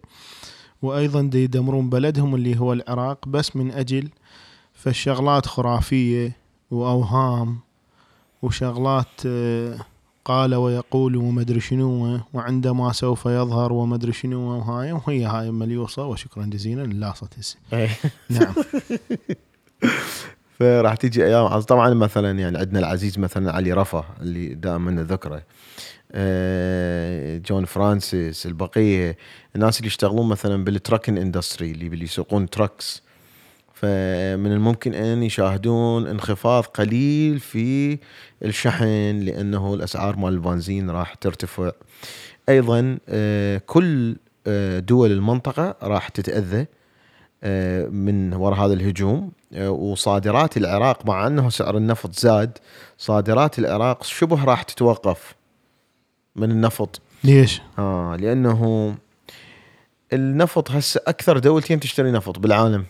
[0.84, 4.10] وأيضا دا يدمرون بلدهم اللي هو العراق بس من أجل
[4.74, 6.38] فالشغلات خرافية
[6.72, 7.60] وأوهام
[8.41, 9.78] وشغلات آه،
[10.26, 16.06] قال ويقول وما أدري شنو وعندما سوف يظهر وما أدري شنو وهاي وهي هاي مليوصه
[16.06, 17.89] وشكرا جزيلا لاصت هسه إيه.
[18.30, 18.54] نعم.
[20.60, 25.43] فراح تيجي أيام طبعا مثلا يعني عندنا العزيز مثلا علي رفا اللي دائما نذكره آه،
[27.45, 29.17] جون فرانسيس البقية
[29.56, 33.04] الناس اللي يشتغلون مثلا بال trucking industry اللي اللي يسوقون trucks.
[33.73, 37.99] فمن الممكن أن يشاهدون انخفاض قليل في
[38.43, 41.71] الشحن لأنه الأسعار مال البنزين راح ترتفع.
[42.49, 44.15] أيضا آه، كل
[44.47, 46.65] آه، دول المنطقة راح تتأذى
[47.43, 49.32] آه، من وراء هذا الهجوم.
[49.54, 52.58] آه، وصادرات العراق مع أنه سعر النفط زاد
[52.97, 55.36] صادرات العراق شبه راح تتوقف.
[56.36, 57.02] من النفط.
[57.24, 58.96] ليش؟ آه لأنه
[60.13, 62.86] النفط هسه أكثر دولتين تشتري نفط بالعالم.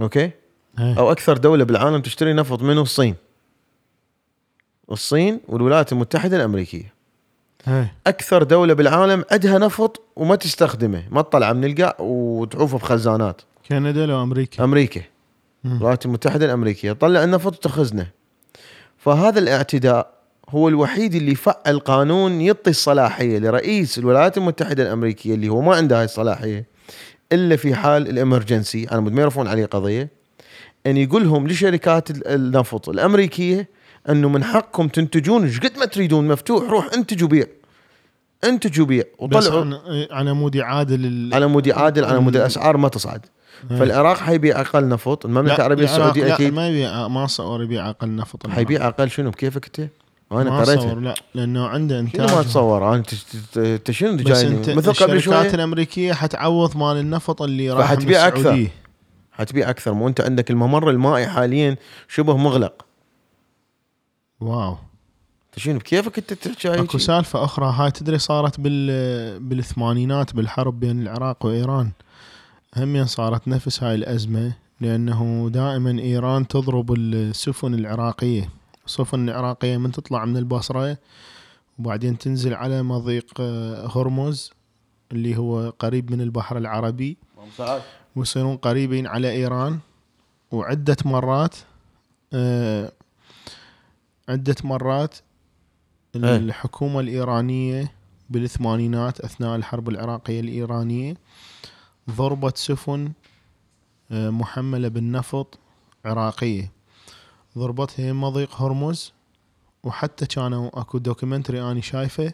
[0.00, 0.30] أوكي؟
[0.78, 0.98] إيه.
[0.98, 3.14] أو أكثر دولة بالعالم تشتري نفط منو الصين.
[4.90, 6.94] الصين والولايات المتحدة الأمريكية.
[7.68, 7.94] إيه.
[8.06, 13.42] أكثر دولة بالعالم عندها نفط وما تستخدمه ما تطلع من القاع وتعوفه بخزانات.
[13.68, 14.64] كندا لو أمريكا.
[14.64, 15.02] أمريكا.
[15.64, 16.92] الولايات المتحدة الأمريكية.
[16.92, 18.06] طلع النفط وتخزنه
[18.98, 20.13] فهذا الاعتداء
[20.50, 25.98] هو الوحيد اللي فعل قانون يعطي الصلاحية لرئيس الولايات المتحدة الأمريكية اللي هو ما عنده
[25.98, 26.66] هاي الصلاحية
[27.32, 28.84] إلا في حال الإمرجنسي.
[28.84, 30.08] أنا ما يرفعون عليه قضية.
[30.86, 33.68] إن يقول لهم لشركات ال- النفط الأمريكية
[34.08, 37.46] إنه من حقكم تنتجون إيش قد ما تريدون مفتوح روح انتج وبيع
[38.44, 39.80] انتج وبيع بس وطلعوا.
[40.10, 41.34] على مود يعادل ال...
[41.34, 43.26] على مود يعادل على مود الأسعار ما تصعد.
[43.70, 43.78] إيه.
[43.78, 46.54] فالعراق حيبيع أقل نفط المملكة العربية السعودية لا أكيد.
[46.54, 48.46] ما يبيع ما صور يبيع أقل نفط.
[48.46, 49.90] حيبيع أقل شنو؟ بكيفك أنت؟
[50.42, 53.02] أنا ما قريتها صور لا لأنه عنده انتاج ما تصور؟ أنا
[53.56, 55.54] انت شنو جاي مثل قبل الشركات شوي.
[55.54, 58.32] الأمريكية حتعوض مال النفط اللي راح أكثر.
[58.32, 58.72] السعودية.
[59.32, 59.94] حتبيع أكثر.
[59.94, 61.76] مو أنت عندك الممر المائي حاليا
[62.08, 62.84] شبه مغلق.
[64.40, 64.76] واو.
[65.46, 67.74] انت شنو بكيفك أنت تحكي أكو؟ سالفة أخرى.
[67.76, 71.90] هاي تدري صارت بال بالثمانينات بالحرب بين العراق وإيران.
[72.76, 78.48] هم صارت نفس هاي الأزمة لأنه دائما إيران تضرب السفن العراقية.
[78.86, 80.98] السفن العراقيه من تطلع من البصره
[81.78, 84.50] وبعدين تنزل على مضيق آه، هرمز
[85.12, 87.16] اللي هو قريب من البحر العربي.
[88.16, 89.78] ويصيرون قريبين على إيران.
[90.52, 91.56] وعدة مرات
[92.32, 92.92] آه،
[94.28, 95.14] عدة مرات
[96.16, 96.36] إيه.
[96.36, 97.92] الحكومة الإيرانية
[98.30, 101.14] بالثمانينات أثناء الحرب العراقية الإيرانية
[102.10, 103.12] ضربت سفن
[104.10, 105.58] آه، محملة بالنفط
[106.04, 106.72] عراقية.
[107.58, 109.12] ضربتها يم مضيق هرمز
[109.84, 112.32] وحتى كانوا اكو دوكيومنتري اني شايفه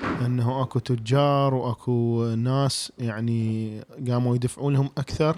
[0.00, 5.36] انه اكو تجار واكو ناس يعني قاموا يدفعون لهم أكثر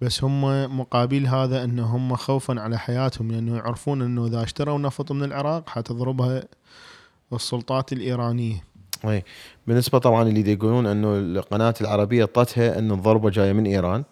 [0.00, 0.42] بس هم
[0.80, 5.68] مقابل هذا انه هم خوفا على حياتهم لأنه يعرفون إنه إذا اشتروا نفط من العراق
[5.68, 6.44] حتضربها
[7.32, 8.64] السلطات الإيرانية.
[9.04, 9.24] أي.
[9.66, 14.04] بالنسبة طبعا اللي يقولون إنه القناة العربية طتها إن الضربة جاية من إيران.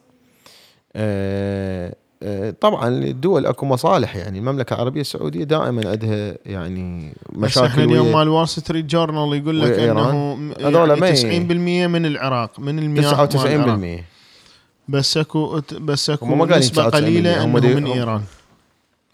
[0.96, 1.94] آه،
[2.60, 8.06] طبعا الدول أكو مصالح يعني المملكة العربية السعودية دائما عندها يعني بس إحنا مشاكل اليوم
[8.06, 9.78] ويا مال وول ستريت جورنال يقول لك.
[9.78, 14.00] إنه يعني 90% من العراق من المياه مال العراق.
[14.00, 14.04] 99%
[14.88, 18.22] بس أكو بس أكو نسبة 99%، قليلة هم انه من إيران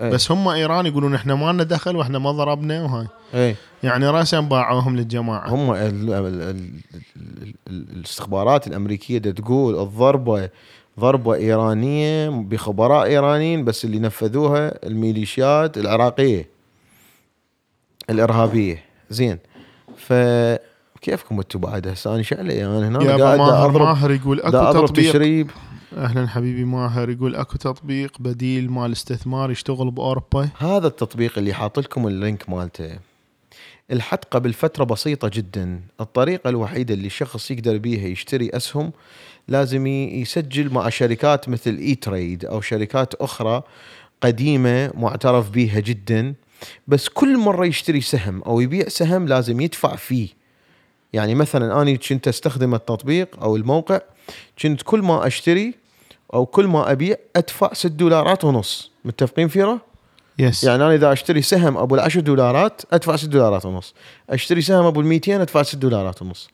[0.00, 0.10] إيه.
[0.10, 4.40] بس هم إيران يقولون إحنا ما لنا دخل وإحنا ما ضربنا وهاي اي يعني راسا
[4.40, 10.48] باعوهم للجماعة هم ال ال ال ال ال الاستخبارات الأمريكية تقول الضربة
[10.98, 16.48] ضربة إيرانية بخبراء إيرانيين بس اللي نفذوها الميليشيات العراقية
[18.10, 18.84] الإرهابية.
[19.10, 19.38] زين.
[19.96, 20.12] ف
[21.00, 25.10] كيفكم أنتم بعد هسه؟ أنا شعلي أنا هنا يا قاعد ماهر ماهر يقول أكو تطبيق.
[25.10, 25.50] تشريب.
[25.96, 30.48] أهلا حبيبي ماهر يقول أكو تطبيق بديل مال استثمار يشتغل بأوروبا.
[30.58, 32.98] هذا التطبيق اللي حاط لكم اللينك مالته.
[33.92, 35.80] الحد قبل فترة بسيطة جدا.
[36.00, 38.92] الطريقة الوحيدة اللي الشخص يقدر بيها يشتري أسهم
[39.48, 43.62] لازم يسجل مع شركات مثل اي تريد أو شركات أخرى
[44.20, 46.34] قديمة معترف بيها جدا.
[46.88, 50.28] بس كل مرة يشتري سهم أو يبيع سهم لازم يدفع فيه.
[51.12, 54.00] يعني مثلا أنا كنت أستخدم التطبيق أو الموقع
[54.62, 55.74] كنت كل ما أشتري
[56.34, 58.92] أو كل ما أبيع أدفع 6 دولارات ونص.
[59.04, 59.87] متفقين فيره؟
[60.38, 63.94] يس يعني أنا إذا أشتري سهم أبو العشر دولارات أدفع 6 دولارات ونص.
[64.30, 66.48] أشتري سهم أبو ال 200 أدفع 6 دولارات ونص.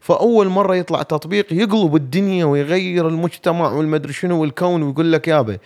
[0.00, 5.58] فأول مرة يطلع تطبيق يقلب الدنيا ويغير المجتمع والمدري شنو والكون ويقول لك يابا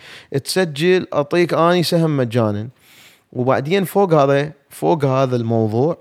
[0.43, 2.67] تسجل أعطيك أني سهم مجانا.
[3.33, 5.97] وبعدين فوق هذا فوق هذا الموضوع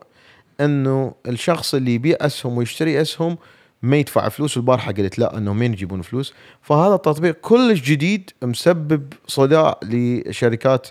[0.60, 3.38] إنه الشخص اللي يبيع أسهم ويشتري أسهم
[3.82, 6.34] ما يدفع فلوس البارحة قلت لا انه مين يجيبون فلوس.
[6.62, 10.88] فهذا التطبيق كلش جديد مسبب صداع لشركات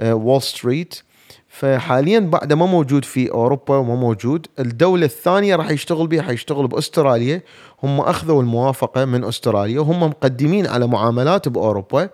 [0.00, 1.02] وول ستريت
[1.48, 7.42] فحاليا بعد ما موجود في أوروبا وما موجود الدولة الثانية راح يشتغل بها حيشتغل بأستراليا.
[7.82, 9.80] هم أخذوا الموافقة من أستراليا.
[9.80, 12.08] وهم مقدمين على معاملات بأوروبا.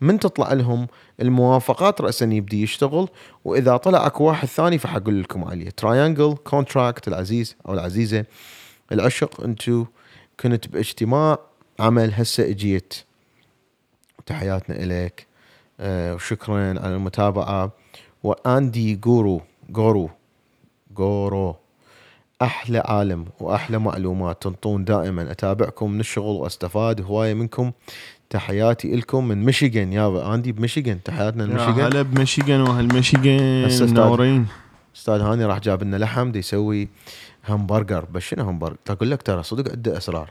[0.00, 0.86] من تطلع لهم؟
[1.20, 3.08] الموافقات راسا يبدي يشتغل.
[3.44, 5.70] وإذا طلع أكو واحد ثاني فحقول لكم عليه.
[5.70, 8.24] تراينجل كونتراكت العزيز أو العزيزة.
[8.92, 9.84] العشق أنتو
[10.40, 11.38] كنت بإجتماع.
[11.80, 12.94] عمل هسه إجيت.
[14.26, 15.20] تحياتنا إليك.
[15.22, 15.27] آه
[15.80, 17.72] وشكرا على المتابعة.
[18.22, 20.10] وآندي جورو جورو
[20.96, 21.56] جورو.
[22.42, 24.42] أحلى عالم وأحلى معلومات.
[24.42, 25.30] تنطون دائما.
[25.30, 27.72] أتابعكم من الشغل وأستفاد هواية منكم.
[28.30, 29.92] تحياتي لكم من ميشيغان.
[29.92, 31.02] يابا آندي بميشيغان.
[31.02, 31.80] تحياتنا يا لميشيغان.
[31.80, 33.68] هلا بميشيغان وأهل ميشيغان.
[33.80, 34.46] منورين
[34.96, 36.32] أستاذ هاني راح جاب لنا لحم.
[36.32, 36.88] دي يسوي
[37.48, 38.04] همبرجر.
[38.04, 38.76] بس شنو همبرجر.
[38.84, 40.30] تقول لك ترى صدق عنده أسرار.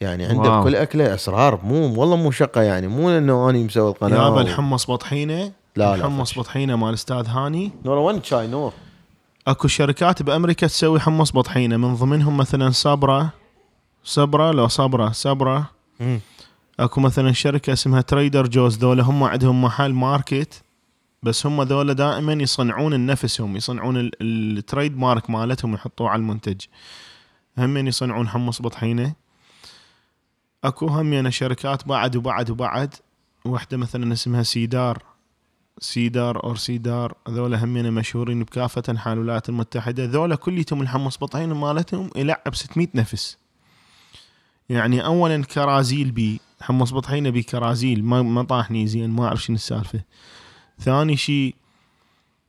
[0.00, 0.60] يعني عنده wow.
[0.60, 4.40] بكل أكلة أسرار مو والله مو شقة يعني مو إنه أني مسوي القناة يابا و-
[4.40, 6.38] الحمص بطحينة؟ لا، الحمص فش.
[6.38, 7.70] بطحينة مال الاستاذ هاني.
[7.84, 8.72] نور وين شاي نور؟
[9.48, 13.28] أكو شركات بأمريكا تسوي حمص بطحينة من ضمنهم مثلا Sabra
[14.04, 15.64] Sabra لو Sabra
[16.00, 16.20] مم.
[16.80, 20.62] أكو مثلا شركة اسمها Trader Joe's ذولا هم عندهم محل ماركت
[21.22, 26.60] بس هم ذولا دائما يصنعون النفسهم يصنعون ال- ال trademark مالتهم يحطوه على المنتج.
[27.58, 29.12] هم يصنعون حمص بطحينة.
[30.64, 32.94] اكو هم يعني شركات بعد وبعد وبعد
[33.44, 35.02] واحدة مثلا اسمها Cedar
[35.78, 40.04] Cedar or Cedar ذولا هم مشهورين بكافة انحاء الولايات المتحدة.
[40.04, 43.38] ذولا كليتهم الحمص بطحينه مالتهم يلعب 600 نفس.
[44.68, 49.56] يعني اولا كرازيل بي حمص بطحينه بي كرازيل ما ما طاحني زين ما أعرف شنو
[49.56, 50.00] السالفة.
[50.80, 51.54] ثاني شيء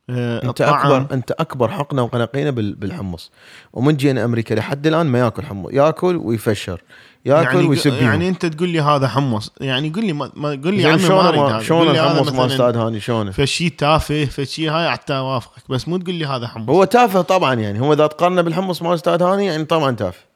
[0.10, 0.62] آه أنت.
[0.62, 3.32] أكبر أنت أكبر حقنة وقنقينه بال- بالحمص.
[3.74, 6.82] ومن جينا أمريكا لحد الآن ما يأكل حمص يأكل ويفشر.
[7.26, 10.74] ياكل يعني ويسب يعني أنت تقول لي هذا حمص يعني قول لي ما, ما قول
[10.74, 11.64] لي عمي ما أريد ما-.
[11.64, 16.16] شلون الحمص مثلاً أستاذ هاني شلونه فشي تافه فشي هاي حتى اوافقك بس مو تقول
[16.16, 19.66] لي هذا حمص هو تافه طبعا يعني هو إذا تقارنه بالحمص مال أستاذ هاني يعني
[19.66, 20.32] طبعا تافه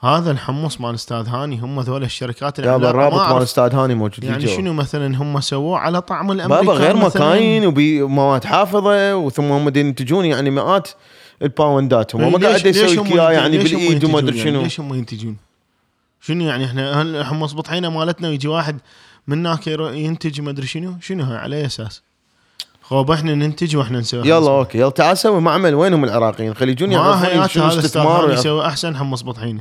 [0.00, 2.60] هذا الحمص مال أستاذ هاني هم ذول الشركات.
[2.60, 4.56] ما الرابط مال أستاذ هاني موجود يعني جوا.
[4.56, 6.96] شنو مثلا هم سووه على طعم الأمريكان بابا غير.
[6.96, 10.88] مكاين وبمواد حافظة وثم هم ينتجون يعني مئات
[11.42, 15.47] الباوندات هم ما قاعد يسوي يعني بالإيد وما أدري يعني؟ شنو ليش هم ينتجون؟
[16.20, 18.78] شنو يعني إحنا؟ هل حمص بطحينه مالتنا ويجي واحد
[19.26, 22.02] من هناك ينتج ما أدري شنو؟ شنو هاي؟ على أي أساس؟
[22.82, 24.50] خوب إحنا ننتج وإحنا نسوي يلا.
[24.50, 24.78] Okay.
[24.78, 25.74] يلا تعال سوي معمل.
[25.74, 29.60] وينهم العراقيين؟ خلي يجون ما يعرفون شنو هذا استثمار يسوي أحسن حمص بطحينه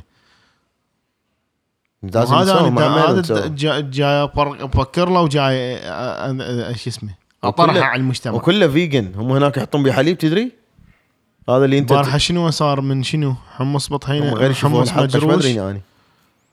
[2.03, 3.47] لازم وهذا نسوي أنا دا- معمل هذا.
[3.47, 4.29] دا- جاي
[4.61, 7.09] أفكر له وجاي آه، آه، آه، شو اسمه؟
[7.43, 8.33] أطرحه على المجتمع.
[8.33, 10.51] وكله فيجن هم هناك يحطون بيه حليب تدري؟
[11.49, 15.81] هذا اللي انت بارحه شنو؟ صار من شنو؟ حمص هم بطحينه غير حمص مجروش يعني.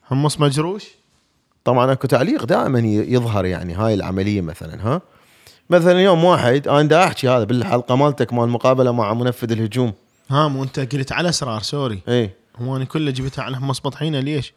[0.05, 0.85] حمص مجروش؟
[1.63, 5.01] طبعا أكو تعليق دائما يظهر يعني هاي العملية مثلا ها؟
[5.69, 9.93] مثلا يوم واحد أنا دا أحكي هذا بالحلقة مالتك مال المقابله مع منفذ الهجوم.
[10.29, 11.99] ها مو أنت قلت على أسرار sorry.
[12.07, 12.29] إي.
[12.57, 14.53] هو أنا كله جبتها على حمص بطحينة ليش؟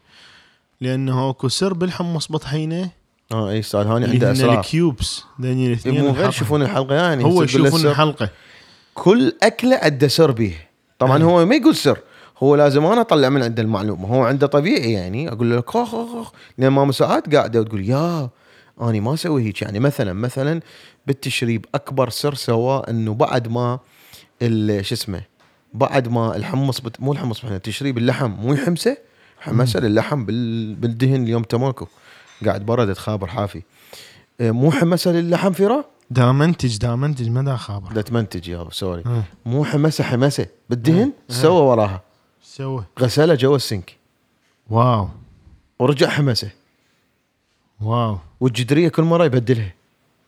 [0.81, 2.89] لأنه أكو سر بالحمص بطحينة.
[3.31, 4.59] آه إي أستاذ هاني عنده أسرار.
[4.59, 6.29] ال cubes إيه، الاثنين مو غير.
[6.29, 7.85] يشوفون الحلقة يعني هو يشوفون.
[7.85, 8.29] الحلقة.
[8.93, 10.55] كل أكلة عنده سر به
[10.99, 11.23] طبعا.
[11.23, 11.99] هو ما يقول سر.
[12.43, 16.31] هو لازم أنا أطلع من عنده المعلومة هو عنده طبيعي يعني أقول له خخ خخ.
[16.57, 18.29] لأن ماما ساعات قاعدة وتقول يا
[18.81, 19.61] اني ما أسوي هيك.
[19.61, 20.61] يعني مثلا مثلا
[21.07, 23.79] بالتشريب أكبر سر سواه إنه بعد ما
[24.81, 25.21] شو اسمه
[25.73, 27.01] بعد ما الحمص بت...
[27.01, 28.97] مو الحمص إحنا تشريب اللحم مو يحمسه
[29.39, 30.75] حمسه للحم بال...
[30.75, 31.87] بالدهن اليوم تماكو.
[32.45, 33.61] قاعد برد خابر حافي.
[34.41, 37.93] إيه، مو حمسه للحم فيرا دا منتج دا منتج ما دا خابر.
[37.93, 39.03] لا تمنتج يا سوري
[39.45, 42.08] مو حمسه حمسه بالدهن سوى وراها.
[42.59, 43.95] سوى؟ غسلها جوا السنك.
[44.69, 45.09] واو.
[45.79, 46.49] ورجع حمسه
[47.81, 48.17] wow.
[48.39, 49.73] والجدرية كل مرة يبدلها.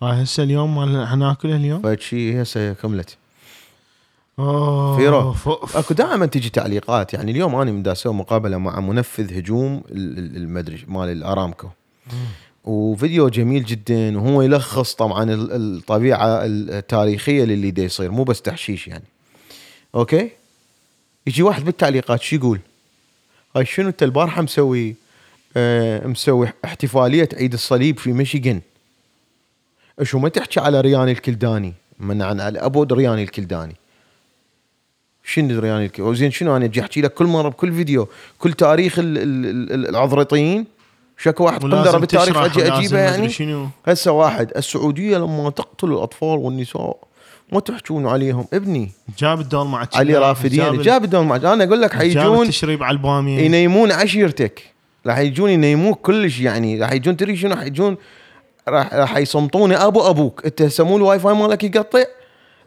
[0.03, 3.17] هاي هسه اليوم مال حناكله اليوم؟ فشي هسه كملت.
[4.39, 5.35] أوه فيرو.
[5.75, 7.13] أكو دائما تجي تعليقات.
[7.13, 11.67] يعني اليوم أنا من دا أسوي مقابلة مع منفذ هجوم ال- ال- المدري مال الأرامكو.
[12.63, 14.17] وفيديو جميل جدا.
[14.19, 19.03] وهو يلخص طبعا ال- الطبيعة التاريخية للي دا يصير مو بس تحشيش يعني.
[19.95, 20.31] أوكي؟
[21.27, 22.59] يجي واحد بالتعليقات شو يقول؟
[23.55, 24.95] هاي شنو أنت البارحة مسوي
[25.57, 28.61] آه مسوي احتفالية عيد الصليب في ميشيغان.
[30.03, 33.75] شو ما تحكي على رياني الكلداني من عن أبو رياني الكلداني.
[35.23, 38.07] شنو رياني الكلداني زين شنو أنا أجي أحكي لك كل مرة بكل فيديو
[38.39, 40.65] كل تاريخ ال- ال- ال- العذريطيين؟
[41.17, 43.27] شكو واحد ولازم بالتاريخ أجي أجيبه يعني؟
[43.85, 46.97] هسه واحد السعودية لما تقتل الأطفال والنساء
[47.51, 48.45] ما تحجون عليهم.
[48.53, 48.91] ابني.
[49.19, 52.97] جاب الدول مع علي رافدين جاب الدول مع أنا أقول لك جاب حيجون التشريب على
[52.97, 53.39] البامية.
[53.39, 54.63] ينيمون عشيرتك.
[55.07, 56.81] راح يجون ينيموك كلش يعني.
[56.81, 57.97] راح يجون تدري شنو؟ راح يجون
[58.69, 60.45] راح راح يصمتون أبو أبوك.
[60.45, 62.03] أنت هسه مو الواي فاي مالك يقطع.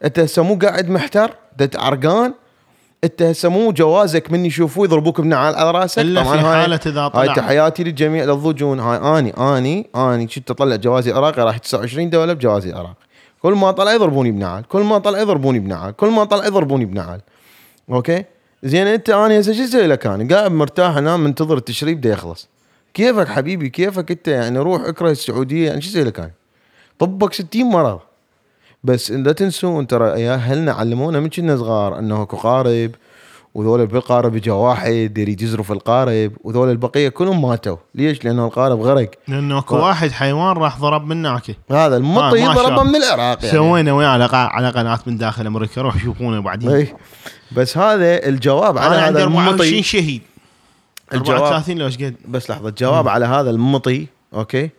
[0.05, 1.31] أنت هسه مو قاعد محتر.
[1.59, 2.35] دت عرقان.
[3.05, 5.99] أنت هسه مو جوازك من يشوفوه يضربوك بنعال على راسك.
[5.99, 7.35] إلا طبعاً في هاي- حالة إذا هاي طلع.
[7.35, 8.25] تحياتي للجميع.
[8.25, 11.43] للضجون هاي اني اني أني كنت اطلع جوازي العراقي.
[11.43, 12.95] راح 29 دولة بجوازي العراقي.
[13.45, 17.21] كل ما طلع يضربوني بنعال كل ما طلع يضربوني بنعال كل ما طلع يضربوني بنعال
[17.91, 18.25] أوكي؟
[18.63, 22.49] زين أنت أنا هسه شو أسوي لك أنا؟ قاعد مرتاح انام منتظر التشريب ده يخلص.
[22.95, 25.67] كيفك حبيبي؟ كيفك أنت؟ يعني روح اكره السعودية.
[25.67, 26.31] يعني شو أسوي لك أنا؟
[26.99, 28.01] طبك 60 مرض
[28.85, 32.91] بس لا تنسون ترى يا اهلنا علمونا من كنا صغار أنه أكو قارب
[33.55, 37.77] وذول بالقارب اجى واحد يريد يزرف القارب وذول البقية كلهم ماتوا.
[37.95, 39.11] ليش؟ لأنه القارب غرق.
[39.29, 42.83] لأنه أكو ف- واحد حيوان راح ضرب مناك هذا المطي آه، ضربه.
[42.83, 43.57] من العراق يعني.
[43.57, 46.71] سوينا وياه على على قناة من داخل أمريكا روح شوفونا بعدين.
[46.71, 46.95] اي
[47.57, 50.23] بس هذا الجواب على هذا 24 المطي شهيد.
[51.15, 54.71] الجواب 34 لو إيش قد بس لحظة الجواب على هذا المطي أوكي؟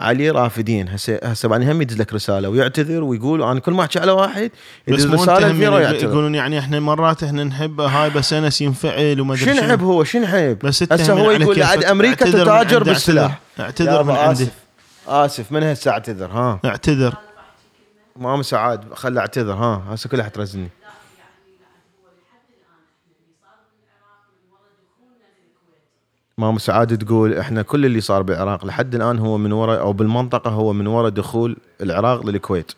[0.00, 0.88] علي رافدين.
[0.88, 4.50] هسه هسه بعدين هم يدز لك رسالة ويعتذر ويقول أنا كل ما أحكي على واحد
[4.88, 6.08] بس يدز رسالة كبيره يعني ويعتذر.
[6.08, 10.58] يقولون يعني إحنا مرات إحنا نحبه هاي بس انس ينفعل وما أدري شنحب هو؟ شنحب
[10.58, 11.62] بس انت هسه هو على يقول.
[11.62, 13.38] عاد أمريكا تتاجر بالسلاح.
[13.60, 14.42] أعتذر من عندي.
[14.42, 14.52] آسف.
[15.08, 15.52] آسف.
[15.52, 16.60] من هسه أعتذر؟ ها.
[16.64, 17.14] أعتذر.
[18.16, 19.52] ماما سعاد خلي أعتذر.
[19.52, 19.82] ها.
[19.90, 20.68] هسه كلها حترزني.
[26.38, 30.50] ماما سعاد تقول إحنا كل اللي صار بالعراق لحد الآن هو من وراء أو بالمنطقة
[30.50, 32.72] هو من وراء دخول العراق للكويت.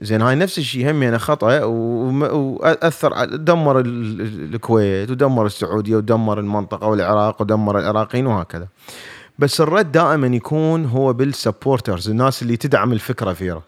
[0.00, 3.86] زين هاي نفس الشيء هم يعني خطأ وأثر دمر ال-
[4.20, 8.68] ال- الكويت ودمر السعودية ودمر المنطقة والعراق ودمر العراقيين وهكذا.
[9.38, 13.62] بس الرد دائما يكون هو بال supporters الناس اللي تدعم الفكرة فيها.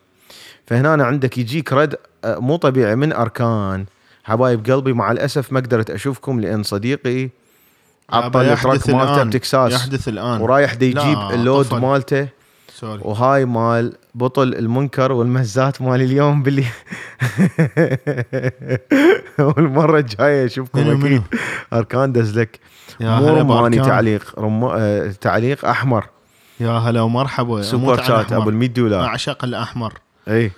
[0.66, 3.86] فهنا أنا عندك يجيك رد آه، مو طبيعي من أركان.
[4.24, 7.30] حبايب قلبي مع الأسف ما قدرت أشوفكم لأن صديقي
[8.14, 9.22] يحدث ال truck مالته.
[9.22, 9.72] بتكساس.
[9.72, 10.40] يحدث الآن.
[10.40, 11.78] ورايح دي يجيب ال load طفل.
[11.80, 12.28] مالته.
[12.74, 13.00] sorry.
[13.04, 16.64] وهاي مال بطل المنكر والمهزات مال اليوم باللي
[19.38, 21.22] والمرة الجايه أشوفكم؟ أكيد.
[21.72, 22.60] أركان دزلك.
[23.00, 23.80] مو رماني.
[23.80, 24.64] تعليق رم...
[24.64, 26.06] آه، تعليق أحمر.
[26.60, 27.62] يا هلا ومرحبا.
[27.62, 28.32] super chat.
[28.32, 29.04] أبو ال 100 دولار.
[29.04, 29.92] أعشق الأحمر.
[30.28, 30.50] إي.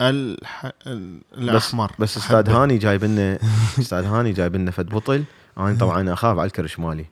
[0.00, 0.66] الح...
[0.86, 1.92] ال- بس الأحمر.
[1.98, 2.50] بس أستاذ.
[2.50, 3.38] هاني جايب لنا
[3.78, 5.24] أستاذ هاني جايب لنا فد بطل.
[5.58, 7.06] أنا طبعا أخاف على الكرش مالي.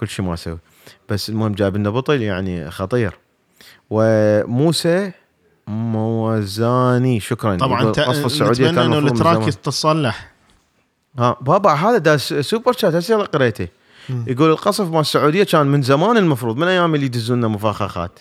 [0.00, 0.58] كل شيء ما أسوي.
[1.08, 3.18] بس المهم جايب لنا بطل يعني خطير.
[3.90, 5.12] وموسى
[5.66, 7.56] موزاني شكرا.
[7.56, 7.84] طبعا.
[7.84, 9.48] قصف السعودية كان إنه ال truck.
[9.48, 10.32] يتصلح.
[11.18, 13.68] ها بابا هذا داس super chat هسه قريته.
[14.26, 18.18] يقول القصف مال السعودية كان من زمان المفروض من أيام اللي يدزون لنا مفخخات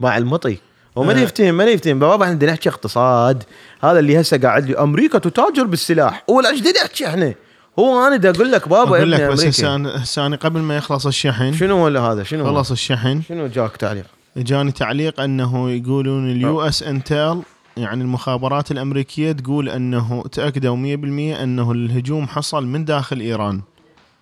[0.00, 0.58] باع المطي.
[0.96, 1.18] وما آه.
[1.18, 3.42] يفتهم ما يفتهم؟ بابا إحنا نحكي اقتصاد.
[3.80, 4.78] هذا اللي هسه قاعد لي.
[4.78, 6.24] أمريكا تتاجر بالسلاح.
[6.28, 7.34] ولا إيش احكي إحنا.
[7.78, 11.52] هو أنا دا أقول لك بابا أقول لك بس هسه هسه قبل ما يخلص الشحن.
[11.52, 13.22] شنو ولا هذا؟ شنو؟ خلص الشحن.
[13.28, 14.04] شنو جاك تعليق؟
[14.36, 17.42] جاني تعليق أنه يقولون ال US intel
[17.76, 23.60] يعني المخابرات الأمريكية تقول أنه تأكدوا 100% أنه الهجوم حصل من داخل إيران.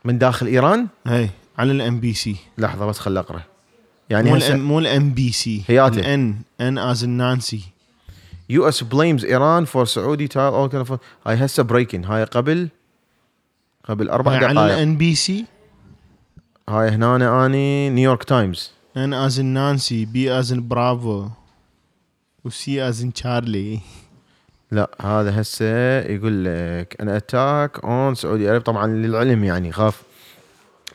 [0.05, 1.28] من داخل إيران؟ هي
[1.59, 3.40] على ال NBC لحظة بس خل أقرأ.
[4.11, 5.99] يعني مو ال مو ال MBC هياته.
[6.00, 7.61] ال N N as
[8.50, 12.68] Nancy US blames Iran for Saudi oil for- هاي هسه breaking هاي قبل
[13.89, 14.61] قبل أربع على دقائق.
[14.61, 15.44] ال NBC
[16.68, 21.28] هاي هنا أنا اني نيويورك تايمز ان از نانسي بي از برافو
[22.45, 23.80] وسي از تشارلي
[24.70, 30.03] لا هذا هسه يقول لك an attack on Saudi Arab طبعا للعلم يعني خاف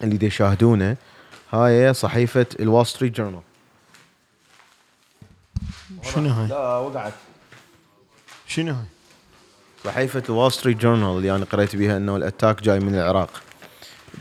[0.03, 0.97] اللي دي يشاهدونه.
[1.51, 3.41] هاي صحيفة الوول ستريت جورنال
[6.03, 7.13] شنو هاي؟ لا وقعت.
[8.47, 8.85] شنو هاي؟
[9.83, 13.41] صحيفة الوول ستريت جورنال اللي أنا قريت بيها إنه ال attack جاي من العراق.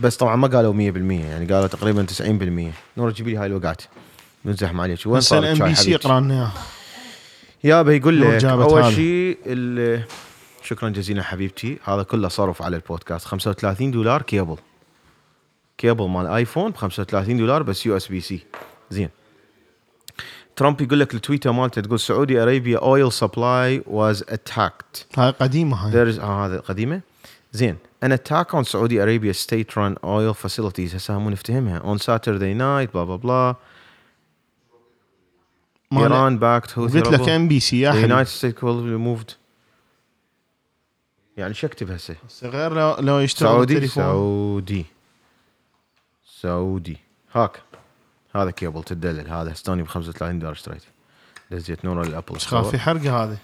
[0.00, 3.82] بس طبعا ما قالوا 100% يعني قالوا تقريبا 90% نور جيبي لي هاي اللي وقعت
[4.44, 6.52] نزح معليش وين صار الام الشاي بي سي حبيبتي؟ يقرا لنا إياه.
[7.64, 8.94] يابا يقول نور لك أول.
[8.94, 9.38] شيء
[10.62, 11.78] شكرا جزيلا حبيبتي.
[11.84, 13.26] هذا كله صرف على البودكاست.
[13.26, 14.56] 35 دولار cable.
[15.78, 18.46] cable مال آيفون ب 35 دولار بس USB-C.
[18.90, 19.08] زين.
[20.56, 24.84] ترامب يقول لك التويتر مالته تقول Saudi Arabia oil supply was attacked
[25.16, 26.20] هاي قديمة هاي.
[26.20, 27.00] آه هذا قديمة.
[27.52, 30.94] زين an attack on Saudi Arabia state run oil facilities.
[30.94, 33.56] هسه مو نفتهمها on Saturday night بلا بلا بلا
[35.92, 37.28] Iran backed Houthi قلت لك.
[37.28, 39.34] NBC يا United States will be removed
[41.36, 44.86] يعني شو أكتب هسه؟ غير لو لو يشتغل سعودي؟ سعودي.
[46.40, 46.98] سعودي.
[47.32, 47.62] هاك.
[48.34, 49.30] هذا كيبل تدلل.
[49.30, 50.86] هذا إستوني ب 35 دولار اشتريته.
[51.50, 53.36] دزيت نور الابل بس خاف في حرقة هذه؟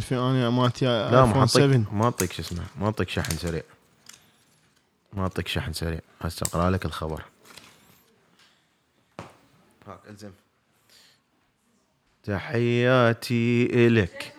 [0.00, 3.36] في أنا مالتي لا ايفون ما 7 اعطيك ما اعطيك شو اسمه ما اعطيك شحن
[3.36, 3.62] سريع.
[5.12, 6.00] ما اعطيك شحن سريع.
[6.20, 7.22] هسه اقرا لك الخبر.
[9.86, 10.30] هاك الزم.
[12.24, 14.34] تحياتي الك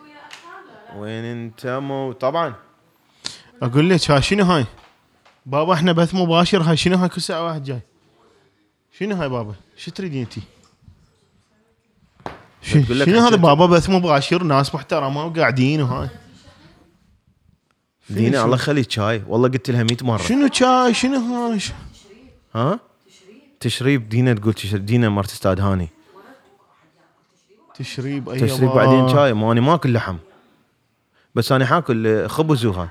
[0.96, 2.56] وين أنت مو طبعا.
[3.62, 4.66] أقول لك ها شنو هاي؟
[5.46, 7.82] بابا إحنا بث مباشر هاي شنو هاي؟ كل ساعة واحد جاي.
[9.00, 10.42] شنو هاي بابا؟ شو تريدين انتي
[12.76, 16.10] لك شنو هذا بابا؟ بث مباشر ناس محترمة وقاعدين وهاي.
[18.10, 19.24] دينا؟ الله يخليك شاي.
[19.28, 20.22] والله قلت لها 100 مرة.
[20.22, 21.72] شنو شاي؟ شنو هاي؟ ش-
[22.56, 22.80] ها؟
[23.60, 24.10] تشريب.
[24.10, 24.86] دينا تقول تشريب.
[24.86, 25.90] دينا مرت أستاذ هاني.
[27.74, 29.34] تشريب اي تشريب بعدين شاي.
[29.34, 30.18] ما أنا ما اكل لحم.
[31.36, 32.88] بس أنا حاكل خبز وهاي.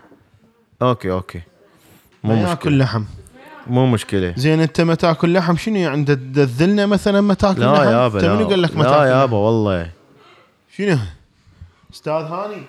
[0.82, 1.42] okay okay.
[2.24, 2.50] مو ما مشكلة.
[2.50, 3.04] ياكل لحم.
[3.70, 4.34] مو مشكلة.
[4.36, 8.28] زين أنت ما تاكل لحم شنو يعني؟ تذلنا مثلا ما تاكل لحم؟ لا يابا انت
[8.28, 9.90] منو لا, قال لك ما لا تاكل يابا والله.
[10.76, 10.98] شنو؟
[11.92, 12.62] أستاذ هاني؟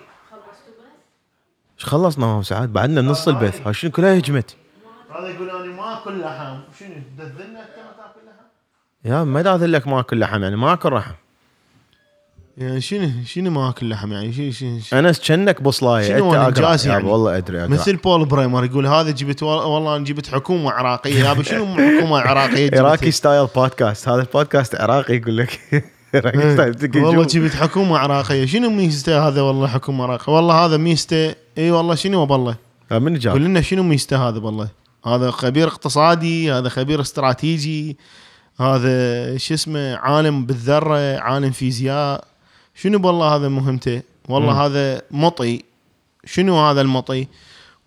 [1.78, 3.66] إيش خلصنا؟ ما ساعات بعدنا نص البث.
[3.66, 4.56] هاي شنو كلها هجمت؟
[5.10, 6.58] هذا يقول أنا ما أكل لحم.
[6.80, 6.88] شنو؟
[7.18, 8.44] تذلنا أنت ما تاكل لحم؟
[9.04, 11.14] يا ما داذل لك ما أكل لحم يعني ما أكل رحم.
[12.60, 16.58] يعني شنو شنو ما اكل لحم يعني شنو شنو شنو- انس كأنك بصلايه شنو أنت
[16.58, 17.68] يابا يعني؟ والله أدري أقرأ.
[17.68, 21.14] مثل بول بريمر يقول هذا جبت وال- والله أنا جبت حكومة عراقية.
[21.24, 25.60] يابا شنو حكومة عراقية؟ عراقي ستايل بودكاست هذا البودكاست عراقي يقول لك.
[26.14, 27.04] عراقي ستايل تقي إيه.
[27.04, 27.24] والله.
[27.24, 28.46] جبت حكومة عراقية.
[28.46, 31.34] شنو ميزته هذا والله حكومة عراقية؟ والله هذا ميزته.
[31.58, 32.56] إي والله شنو والله
[32.92, 34.68] ها، من جاب؟ قول لنا شنو ميزته هذا والله
[35.06, 37.96] هذا خبير اقتصادي هذا خبير استراتيجي
[38.60, 42.29] هذا شو اسمه عالم بالذرة عالم فيزياء.
[42.80, 44.66] شنو والله هذا مهمته والله.
[44.66, 45.64] هذا مطي.
[46.24, 47.28] شنو هذا المطي؟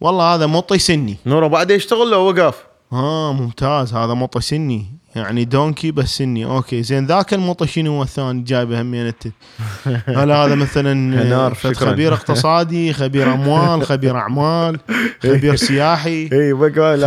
[0.02, 1.18] والله هذا مطي سني.
[1.26, 2.64] نورو بعد يشتغل لو وقف.
[2.92, 3.94] ها ممتاز.
[3.94, 4.86] هذا مطي سني.
[5.16, 9.28] يعني donkey بس سني okay زين ذاك المطي شنو هو الثاني جايبه همين انت
[10.08, 11.54] هل هذا مثلا.
[11.74, 14.80] خبير اقتصادي خبير أموال خبير أعمال
[15.24, 16.54] خبير سياحي اي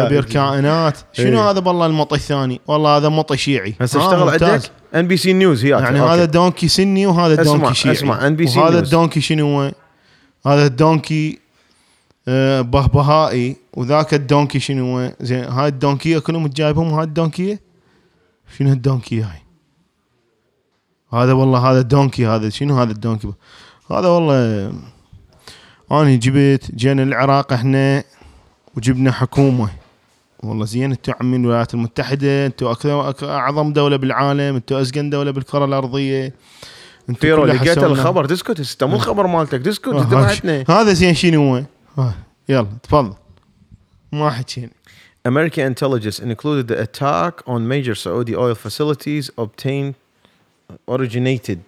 [0.04, 0.98] خبير كائنات.
[1.12, 1.50] شنو إيه.
[1.50, 3.74] هذا والله المطي الثاني؟ والله هذا مطي شيعي.
[3.80, 4.30] هسه اشتغل.
[4.30, 7.94] عندك؟ NBC News هي يعني هذا donkey سني وهذا اسمع- donkey شيعي.
[7.94, 8.84] اسمع، NBC وهذا News.
[8.84, 9.72] ال donkey شنو هو؟
[10.46, 11.38] هذا ال donkey
[12.28, 13.57] آه، بهبهائي.
[13.74, 17.65] وذاك ال donkey شنو هو؟ زين هاي الدونكية كلهم جايبهم هاي الدونكية؟
[18.59, 19.42] شنو ال donkey هاي؟
[21.12, 23.32] هذا والله هذا ال donkey هذا شنو هذا ال donkey؟
[23.90, 24.72] هذا والله
[25.92, 28.05] أنا جبت جينا العراق إحنا
[28.76, 29.68] وجبنا حكومة.
[30.42, 32.66] والله زين أنتم عمين الولايات المتحدة أنتم
[33.22, 36.34] أعظم دولة بالعالم أنتم ازقن دولة بالكرة الأرضية.
[37.22, 37.78] كلها لقيت.
[37.78, 41.62] الخبر تسكت انت مو الخبر مالتك تسكت آه، انت بعتنا هذا زين شنو هو؟
[41.99, 42.14] آه،
[42.49, 43.14] يلا تفضل.
[44.12, 44.70] ما حكينا.
[45.28, 49.93] American intelligence included the attack on major Saudi oil facilities obtained
[50.88, 51.59] originated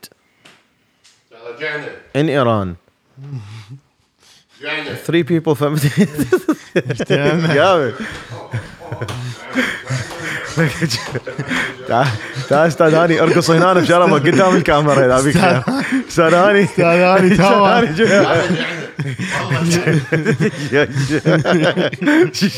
[1.33, 2.75] رجعنا in Iran.
[4.61, 5.75] رجعنا Three people from
[7.53, 7.93] جامد
[11.87, 12.07] تعال
[12.49, 15.63] تعال استاذ هاني ارقص هنا بشرفك قدام الكاميرا اذا بيك خير.
[16.09, 17.77] استاذ هاني استاذ هاني استاذ توا.
[17.79, 18.05] هاني جو-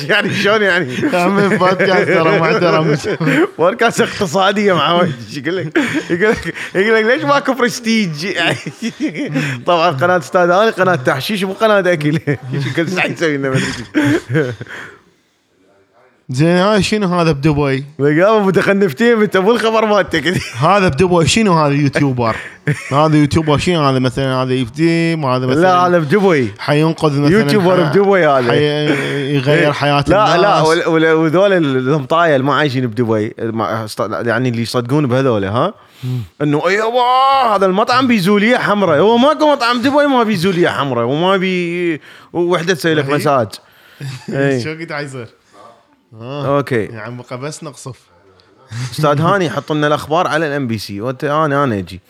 [0.09, 2.97] يعني شلون يعني عمي بودكاست ترى محترم
[3.59, 5.79] بودكاست اقتصاديه مع يقول لك
[6.11, 8.57] يقول لك يقول لك ليش ماكو برستيج يعني
[9.67, 12.19] طبعا قناه أستاذ هاني قناه تحشيش مو قناه اكل
[12.77, 13.61] كل ساعه يسوي لنا.
[16.33, 17.85] زين هاي شنو هذا بدبي
[18.23, 20.27] قام متخنفتين انت مو الخبر مالتك
[20.69, 22.37] هذا بدبي شنو هذا يوتيوبر
[22.93, 27.83] هذا يوتيوبر شنو هذا مثلا هذا يفتيم وهذا مثلا لا هذا بدبي حينقذ مثلا يوتيوبر
[27.83, 28.51] بدبي هذا.
[28.51, 30.67] حي- يغير حياة لا لا الناس.
[30.69, 33.35] وال- وال- وذول المطايا اللي ما عايشين بدبي
[34.29, 35.75] يعني اللي يصدقون بهذول ها
[36.43, 42.01] إنه أيوه هذا المطعم بيزوليه حمراء هو ماكو مطعم دبي ما بيزوليه حمراء وما بي
[42.33, 43.09] وحده تسوي لك.
[43.11, 43.49] مساج.
[44.65, 45.27] شو قد حيصير؟
[46.15, 48.01] آه أوكي يا عم بقى بس نقصف
[48.91, 52.01] أستاذ هاني حط لنا الاخبار على الام بي سي وانت أنا أنا أجي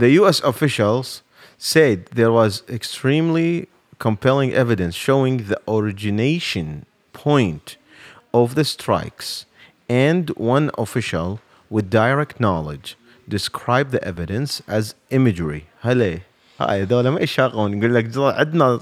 [0.00, 1.22] The US officials
[1.58, 7.76] said there was extremely compelling evidence showing the origination point
[8.32, 9.44] of the strikes
[9.88, 11.40] and one official
[11.70, 12.96] with direct knowledge
[13.28, 16.18] described the evidence as imagery هلا
[16.60, 18.80] هاي هذول ما يشاقون يقول لك عندنا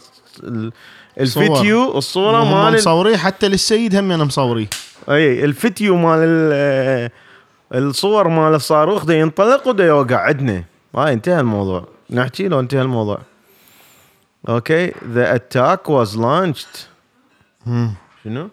[1.20, 4.66] الفيديو الصورة مال ال- مصوريه حتى للسيد هم أنا مصوريه
[5.10, 7.10] أي الفيديو مال ال-
[7.74, 10.64] الصور مال الصاروخ ده ينطلق وده يوقع عندنا
[10.96, 11.88] هاي انتهى الموضوع.
[12.10, 13.18] نحكي لو انتهى الموضوع.
[14.48, 14.90] okay
[15.36, 16.78] attack was launched.
[17.66, 17.94] مم.
[18.24, 18.48] شنو؟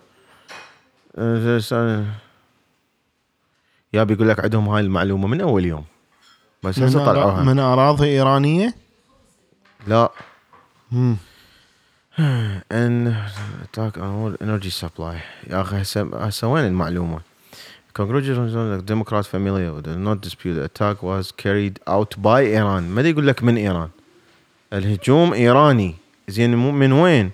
[3.93, 5.83] يا بيقول لك عندهم هاي المعلومة من أول يوم.
[6.63, 7.43] بس من, هسه طلعوها.
[7.43, 8.75] من أراضي إيرانية؟
[9.87, 10.11] لا.
[10.91, 11.15] مم.
[12.71, 13.15] an
[13.63, 15.19] attack on world energy supply
[15.49, 17.19] يا أخي هسه هسه وين المعلومة؟
[17.97, 23.57] congressional Democrats familiar not dispute attack was carried out by Iran ما يقول لك من
[23.57, 23.89] إيران؟
[24.73, 25.95] الهجوم إيراني.
[26.27, 27.31] زين من وين؟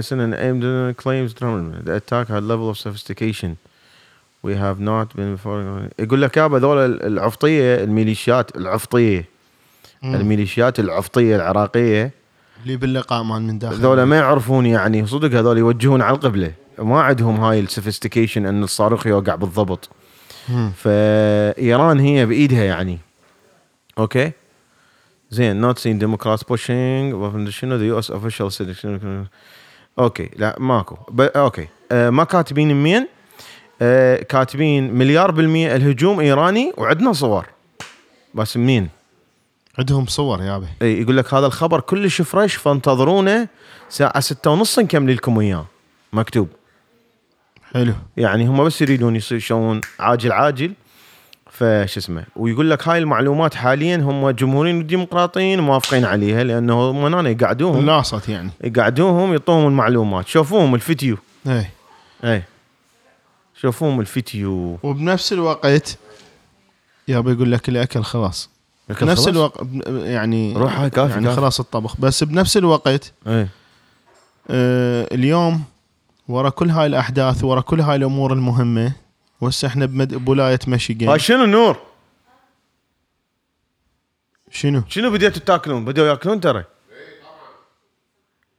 [0.00, 0.34] saying
[1.86, 3.54] the attack had level of sophistication
[4.42, 5.38] we have not been
[5.98, 9.24] يقول لك يابا هذول العفطية الميليشيات العفطية.
[10.04, 12.23] الميليشيات العفطية العراقية.
[12.64, 13.76] اللي باللقاء مال من داخل.
[13.76, 16.52] ذولا ما يعرفون يعني صدق هذول يوجهون على القبلة.
[16.78, 19.88] ما عندهم هاي ال sophistication إن الصاروخ يوقع بالضبط.
[20.76, 22.98] فإيران هي بإيدها يعني.
[23.98, 24.32] أوكي؟
[25.30, 28.86] زين not seen Democrats pushing weapon شنو the US official said
[29.98, 30.96] أوكي لا ماكو.
[31.20, 31.68] أوكي.
[31.92, 33.08] آه ما كاتبين مين
[33.82, 37.46] آه كاتبين مليار بالمية الهجوم إيراني وعندنا صور.
[38.34, 38.88] بس منين؟
[39.78, 43.48] عندهم صور يابا اي يقول لك هذا الخبر كلش فريش فانتظرونا
[43.88, 45.66] الساعة ستة ونص نكمل لكم اياه
[46.12, 46.48] مكتوب.
[47.72, 47.94] حلو.
[48.16, 50.72] يعني هم بس يريدون يصير شلون عاجل عاجل.
[51.50, 57.30] فش اسمه ويقول لك هاي المعلومات حاليا هم جمهوريين وديمقراطيين موافقين عليها لأنه هم هنا
[57.30, 57.86] يقعدوهم.
[57.86, 58.50] لاصت يعني.
[58.64, 60.28] يقعدوهم يعطوهم المعلومات.
[60.28, 61.16] شوفوهم الفيديو.
[61.46, 61.70] إيه.
[62.24, 62.42] اي
[63.60, 64.78] شوفوهم الفيديو.
[64.82, 65.98] وبنفس الوقت
[67.08, 68.53] يابا يقول لك الأكل خلاص.
[68.92, 71.36] خلاص؟ الوقت يعني روح هاي كافي يعني كافي.
[71.36, 73.48] خلاص الطبخ بس بنفس الوقت اي
[74.50, 75.64] آه اليوم
[76.28, 78.92] ورا كل هاي الأحداث ورا كل هاي الأمور المهمة
[79.40, 80.14] وهسه إحنا بمد...
[80.14, 81.76] بولاية هاي ميشيغان شنو نور؟
[84.50, 86.64] شنو؟ شنو بديتوا تاكلون؟ بدوا ياكلون ترى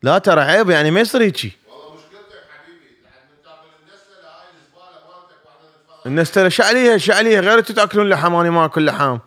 [0.03, 4.47] لا ترى عيب يعني ما يصير هيجي والله مشكلتك حبيبي لحد من تاكل النسله هاي
[4.55, 9.17] الزباله مالتك وإحنا نتفرج الناس ترى شعليها شعليها غير تاكلون لحم أنا ما أكل لحم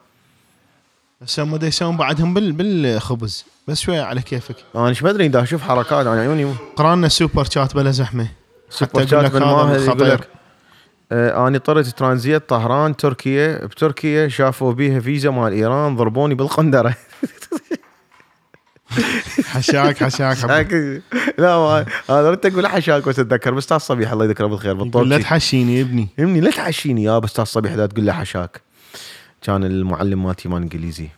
[1.21, 2.53] بس هم دا يسوون بعدهم بال...
[2.53, 3.45] بالخبز.
[3.69, 4.57] بس شوية على كيفك.
[4.77, 8.29] أنا إيش بدري دا أشوف حركات أنا عيوني قرأنا super chat بلا زحمة.
[8.71, 10.21] super chat من هذا خطير.
[11.13, 16.95] آه أنا طرت ترانزيت طهران تركيا بتركيا شافوا بيها فيزا مال إيران ضربوني بالقندرة.
[19.45, 20.73] حشاك حشاك.
[21.39, 24.89] لا ما هذا انت تقول حشاك بس اتذكر بس أستاذ صبيح الله يذكره بالخير يقول
[24.89, 26.09] لا بالطول تحشيني يا ابني.
[26.19, 28.68] يمني لا تحشيني يا بس أستاذ صبيح لا تقول له حشاك.
[29.43, 31.09] كان المعلم مالتي مال إنجليزي.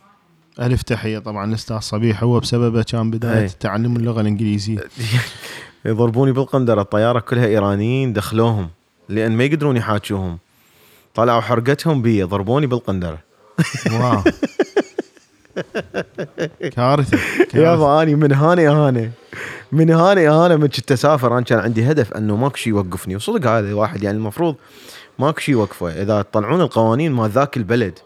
[0.59, 2.23] ألف تحية طبعا الاستاذ صبيح.
[2.23, 3.49] هو بسببه كان بداية أي.
[3.59, 4.79] تعلم اللغة الإنجليزية.
[5.85, 8.69] يضربوني بالقندره الطيارة كلها إيرانيين دخلوهم
[9.09, 10.37] لأن ما يقدرون يحاكوهم
[11.15, 13.19] طلعوا حرقتهم بي ضربوني بالقندره
[13.91, 14.23] واو.
[16.75, 18.01] كارثة يا كارثة.
[18.01, 19.11] اني من هاني اهانه
[19.71, 21.33] من هاني اهانه من كنت أسافر.
[21.33, 23.15] أنا كان عندي هدف أنه ماكو شيء يوقفني.
[23.15, 24.55] وصدق هذا واحد يعني المفروض
[25.19, 26.01] ماكو شيء يوقفه.
[26.01, 27.99] إذا تطلعون القوانين مال ذاك البلد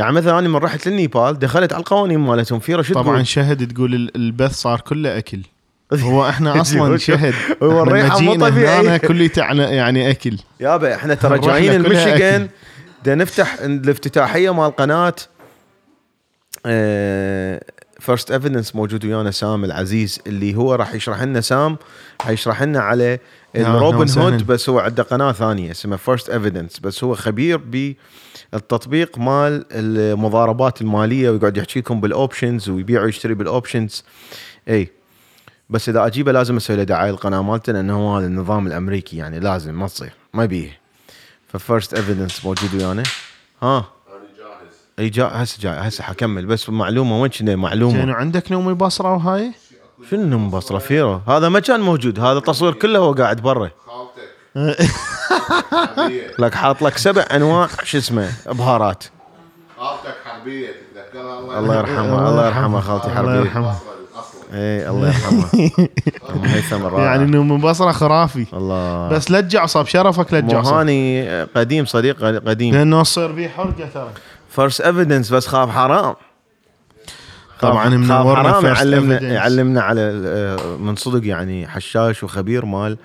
[0.00, 3.94] يعني مثلا أنا من رحت للنيبال دخلت على القوانين مالتهم في شو طبعا؟ شهد تقول
[3.94, 5.40] ال- البث صار كله أكل
[5.94, 8.32] هو إحنا أصلا شهد الريحة مو.
[8.46, 12.48] هنا كل يعني أكل يابا إحنا ترى جايين أكل.
[13.04, 15.14] دا نفتح الافتتاحية مال قناة
[18.00, 21.76] First Evidence موجود ويانا سام العزيز اللي هو راح يشرح لنا سام
[22.22, 23.18] حيشرح لنا على
[23.56, 24.24] الروبن وسهلا.
[24.34, 27.56] هود بس هو عنده قناة ثانية اسمها First Evidence بس هو خبير
[28.52, 34.04] بالتطبيق مال المضاربات المالية ويقعد يحكي لكم بال options ويبيع ويشتري بال options
[34.68, 34.88] إي.
[35.70, 39.40] بس إذا أجيبه لازم أسوي له دعاية القناه مالته لأنه هو هذا النظام الأمريكي يعني
[39.40, 40.80] لازم ما تصير ما بيه
[41.48, 43.02] ف First Evidence موجود ويانا.
[43.62, 43.84] ها؟
[44.98, 46.46] أي جا هسه جاي هسه حكمل.
[46.46, 49.52] بس معلومة وين كنا زين معلومه عندك نوم البصره وهاي
[50.10, 51.20] شنو من بصره فيرو.
[51.28, 52.20] هذا ما كان موجود.
[52.20, 53.70] هذا تصوير كله هو قاعد برا.
[56.38, 59.04] لك حاط لك سبع أنواع شو اسمه؟ بهارات.
[59.78, 62.28] خالتك حربية تتذكرها الله يرحمه.
[62.28, 63.34] الله يرحمه خالتي الله حربية.
[63.40, 63.70] يرحمه.
[63.70, 63.84] الاصل
[64.14, 65.44] الاصل اي الله يرحمه.
[66.34, 68.46] ام هيثم الرائع يعني نوم البصره خرافي.
[68.52, 69.08] الله.
[69.08, 70.74] بس لا تجعصب شرفك لا تجعصب.
[70.74, 72.74] هاني قديم صديق قديم.
[72.74, 74.10] لأنه تصير بيه حرقة ترى.
[74.50, 76.14] First Evidence بس خاف حرام.
[77.60, 78.66] طبعاً منورنا خاف حرام.
[78.74, 79.20] يعلمنا.
[79.20, 82.92] يعلمنا على آه، من صدق يعني حشاش وخبير مال.
[82.92, 82.98] ال-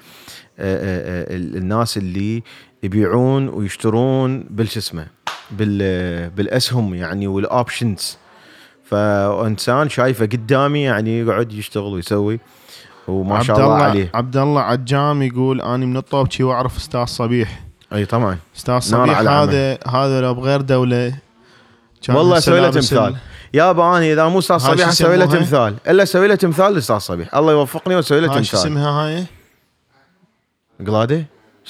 [0.60, 2.44] الناس اللي
[2.84, 5.08] يبيعون ويشترون بالش اسمه
[5.52, 8.18] بال بالاسهم يعني وال options
[8.84, 12.40] فإنسان شايفه قدامي يعني يقعد يشتغل ويسوي
[13.08, 14.12] وما شاء الله الله عليه.
[14.14, 17.62] عبد الله عجام يقول أني من الطوبشي وأعرف أستاذ صبيح.
[17.94, 18.38] أي طبعا.
[18.58, 19.20] أستاذ صبيح.
[19.20, 21.16] هذا هذا لو بغير دولة
[22.02, 23.00] كان والله أسوي له تمثال.
[23.00, 23.16] ال-
[23.54, 25.76] يابا أنا إذا مو أستاذ صبيح أسوي له؟ تمثال.
[25.88, 27.36] إلا أسوي له تمثال لأستاذ صبيح.
[27.36, 28.60] الله يوفقني وأسوي له هاي شو تمثال.
[28.72, 29.26] اسمها هاي؟
[30.80, 31.26] قلاده؟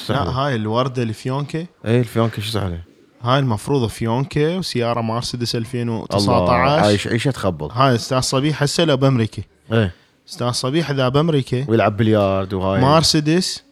[0.09, 2.81] لا؟ هاي الوردة الفيونكه اي الفيونكه شو اسمها؟
[3.21, 8.97] هاي المفروض فيونكه وسيارة مرسيدس الله 2019 عايش عيشه تخبل هاي أستاذ صبيح هسه لو
[8.97, 9.43] بأمريكا.
[9.71, 9.91] إيه.
[10.29, 13.63] أستاذ صبيح إذا بأمريكا ويلعب بليارد وهاي مرسيدس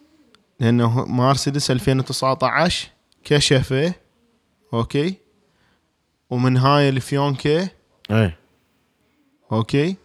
[0.59, 2.87] لأنه مرسيدس 2019
[3.23, 3.93] كشفة
[4.73, 5.15] okay؟
[6.29, 7.67] ومن هاي الفيونكي
[8.11, 8.31] اي
[9.51, 9.95] okay؟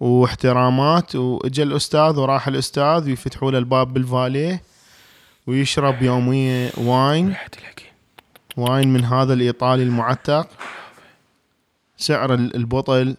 [0.00, 1.16] واحترامات.
[1.16, 4.62] وإجا الأستاذ وراح الأستاذ ويفتحوا له الباب بالفاليه
[5.46, 7.36] ويشرب يوميا wine.
[8.56, 10.48] wine من هذا الإيطالي المعتق.
[11.96, 13.16] سعر ال- البطل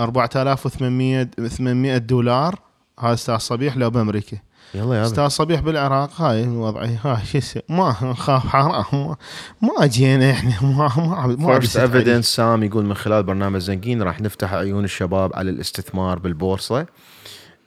[0.00, 2.58] 4800 800 دولار.
[3.00, 4.38] هذا أستاذ صبيح لو بأمريكا.
[4.74, 9.16] يلا يا أستاذ صبيح بالعراق هاي وضعي هاي شو؟ ما نخاف حرام.
[9.62, 10.62] ما, جينا إحنا.
[10.62, 11.76] ما ما ما First.
[11.76, 16.86] Evidence سام يقول من خلال برنامج زنقين راح نفتح عيون الشباب على الاستثمار بالبورصة.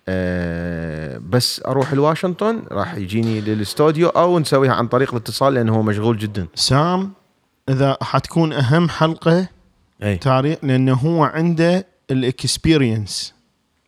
[0.07, 6.17] أه بس أروح لواشنطن راح يجيني للاستوديو أو نسويها عن طريق الاتصال لأنه هو مشغول
[6.17, 6.47] جدا.
[6.55, 7.11] سام
[7.69, 9.47] إذا حتكون أهم حلقة
[10.03, 13.33] اي تاريخ لأنه هو عنده ال experience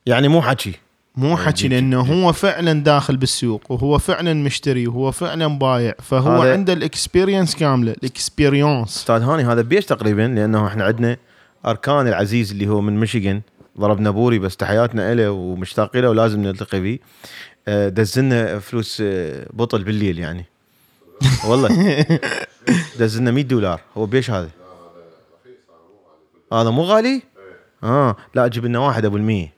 [0.05, 0.73] يعني مو حكي.
[1.17, 6.41] مو حكي جد- لأنه هو فعلا داخل بالسوق وهو فعلا مشتري وهو فعلا بايع فهو
[6.41, 8.97] عنده ال experience كاملة ال experience.
[8.97, 11.17] أستاذ هاني هذا بيش تقريبا؟ لأنه إحنا عندنا
[11.65, 13.41] أركان العزيز اللي هو من ميشيغان.
[13.79, 16.99] ضربنا بوري بس تحياتنا له ومشتاقين له ولازم نلتقي فيه
[17.67, 20.45] آه، دزلنا فلوس آه، بطل بالليل يعني.
[21.47, 22.05] والله.
[22.99, 23.81] دزلنا 100 دولار.
[23.97, 24.49] هو بيش هذا؟
[26.53, 27.21] هذا مو غالي.
[27.83, 28.15] آه.
[28.35, 29.56] لا جيب لنا واحد أبو المية.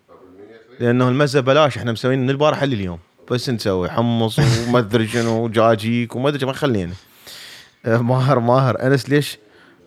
[0.79, 1.77] لأنه المزة بلاش.
[1.77, 2.99] إحنا مسوين من البارحه لليوم
[3.31, 6.93] بس نسوي حمص وما أدري شنو وجاجيك وما أدري ما خلينا.
[7.85, 8.83] آه، ماهر ماهر.
[8.87, 9.37] أنس ليش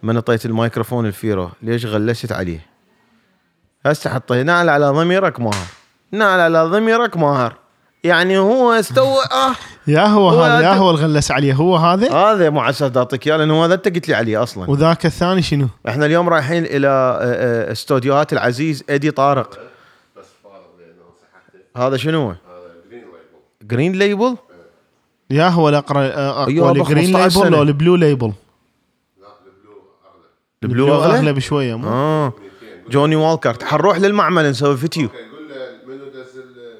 [0.02, 2.66] ما نطيت الميكروفون الفيرو؟ ليش غلست عليه؟
[3.86, 5.66] هسه حطيه نعل على ضميرك ماهر.
[6.12, 7.56] نعل على ضميرك ماهر.
[8.04, 9.18] يعني هو استوى.
[9.32, 9.54] آه.
[9.86, 11.52] يا هو هو هذا يا هو الغلس عليه.
[11.54, 14.70] هو هذا؟ هذا مو على أساس أعطيك إياه لأنه هذا انت قلت لي عليه أصلا.
[14.70, 19.50] وذاك الثاني شنو؟ إحنا اليوم رايحين إلى آه، آه، استوديوهات العزيز ادي طارق
[20.16, 22.36] بس فارغ لأنه صحته هذا شنو؟ هذا
[22.90, 24.36] جرين ليبل جرين ليبل
[25.30, 27.56] يا هو الاقرا آه، أيوة، أقوى الجرين 15 ليبل.
[27.56, 28.32] لو البلو ليبل
[29.20, 29.26] لا
[30.62, 31.04] البلو أغلى.
[31.04, 32.32] البلو أغلى؟ بشوية مو؟ آه.
[32.90, 35.08] جوني والكرت حنروح للمعمل نسوي فيديو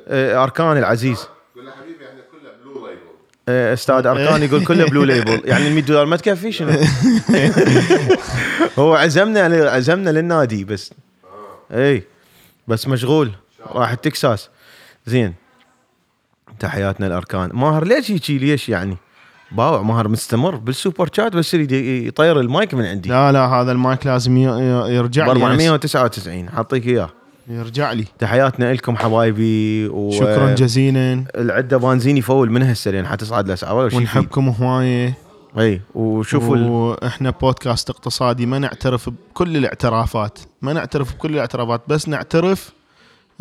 [0.09, 1.27] آه، اركان العزيز.
[1.57, 3.01] قول له حبيبي إحنا كله بلو ليبل
[3.49, 6.71] آه، أستاذ اركان يقول كله بلو ليبل يعني ال 100 دولار ما تكفي شنو؟
[8.79, 10.93] هو عزمنا عزمنا للنادي بس.
[11.71, 12.03] اي
[12.69, 13.31] بس مشغول.
[13.67, 14.49] راح تكساس
[15.07, 15.35] زين.
[16.59, 18.97] تحياتنا الاركان ماهر ليش هيجي؟ ليش يعني؟
[19.53, 23.09] باوع ماهر مستمر بال super chat بس يريد يطير المايك من عندي.
[23.09, 25.33] لا لا هذا المايك لازم يرجع لي.
[25.33, 25.43] أنس.
[25.43, 27.11] 499 حاطيك إياه.
[27.49, 28.05] يرجع لي.
[28.19, 31.25] تحياتنا لكم حبايبي و شكرا جزيلا.
[31.35, 34.19] العدة بنزين يفول من هسه لين حتصعد الاسعار ولا شيء فيه.
[34.19, 35.15] ونحبكم هواية.
[35.59, 36.57] إي وشوفوا.
[36.57, 38.47] وإحنا بودكاست اقتصادي.
[38.47, 40.39] ما نعترف بكل الاعترافات.
[40.63, 41.83] ما نعترف بكل الاعترافات.
[41.89, 42.73] بس نعترف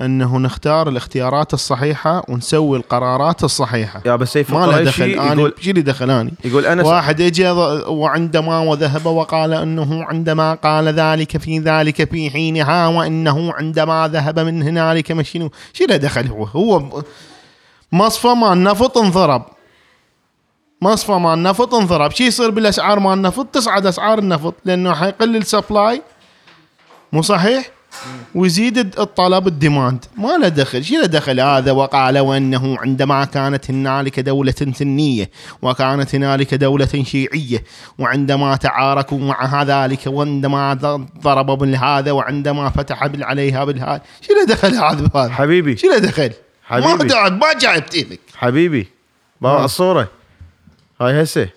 [0.01, 4.01] أنه نختار الاختيارات الصحيحة ونسوي القرارات الصحيحة.
[4.05, 7.49] يا بس سيف ما له دخل أنا يقول اللي دخل اني يقول أنا واحد اجى
[7.87, 14.63] وعندما وذهب وقال أنه عندما قال ذلك في ذلك في حينها وأنه عندما ذهب من
[14.63, 17.03] هنالك ما شنو شو له دخل هو؟ هو
[17.91, 19.45] مصفى مال النفط انضرب.
[20.81, 22.11] مصفى مال النفط انضرب.
[22.11, 26.01] شو يصير بالأسعار مال النفط تصعد أسعار النفط لأنه حيقل ال supply
[27.13, 27.80] مو صحيح؟
[28.35, 30.05] ويزيد الطلب ال demand.
[30.17, 30.83] ما له دخل.
[30.83, 35.29] شو له دخل؟ هذا وقال وأنه عندما كانت هنالك دولة سنية
[35.61, 37.63] وكانت هنالك دولة شيعية
[37.99, 40.73] وعندما تعاركوا مع ذلك وعندما
[41.21, 45.77] ضربوا بالهذا وعندما فتح عليها بالهذا شو له دخل هذا؟ بهذا حبيبي.
[45.77, 46.31] شو له دخل.
[46.71, 47.07] ما حبيبي.
[47.07, 48.87] دعت ما جايبت لك حبيبي.
[49.41, 49.65] باوع آه.
[49.65, 50.07] الصورة؟
[51.01, 51.49] هاي هسه.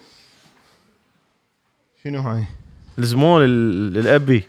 [2.05, 2.45] شنو هاي؟
[2.99, 4.45] الزمول ال- الأبي.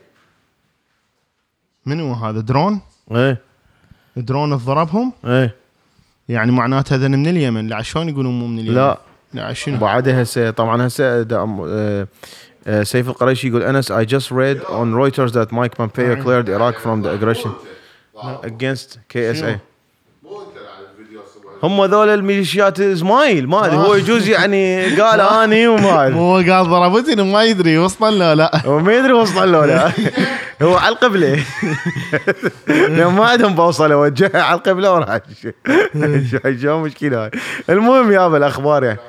[1.86, 2.82] منو هذا؟ درون؟
[3.12, 3.42] إيه.
[4.18, 5.56] درون ضربهم؟ إيه.
[6.30, 7.68] يعني معناته هذا من اليمن.
[7.68, 8.98] لا شلون يقولون مو من اليمن؟ لا.
[9.34, 12.08] لا شنو؟ بعدها هسه طبعا هسه آه،
[12.68, 16.76] آه، سيف القريشي يقول أنس I just read on Reuters that Mike Pompeo cleared Iraq
[16.80, 17.52] from the aggression
[18.44, 19.60] against KSA
[20.24, 25.22] مو انت على الفيديو سوى هم ذول الميليشيات زمايل ما أدري هو يجوز يعني قال
[25.22, 26.16] أني وما أدري.
[26.16, 28.62] مو قال ضربتني ما يدري وصل لا لا.
[28.66, 29.92] هو ما يدري وصل له لا.
[30.64, 31.44] هو على القبلة.
[32.98, 35.20] لو ما عندهم بوصلة وجهها على القبلة وراح
[36.62, 37.32] شو مشكلة هاي؟
[37.70, 39.00] المهم يابا الأخبار يعني.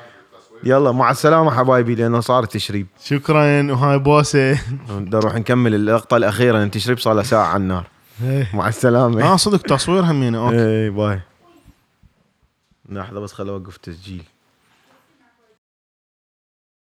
[0.64, 2.86] يلا مع السلامة حبايبي لأنه صار تشريب.
[3.04, 4.58] شكرا وهاي بوسة.
[4.90, 7.84] نروح نكمل اللقطة الأخيرة لأن تشريب صار له ساعة على النار.
[8.54, 9.32] مع السلامة.
[9.32, 10.56] آه صدق تصوير همينة okay.
[10.84, 11.20] اي bye.
[12.88, 14.22] لحظة بس خل أوقف تسجيل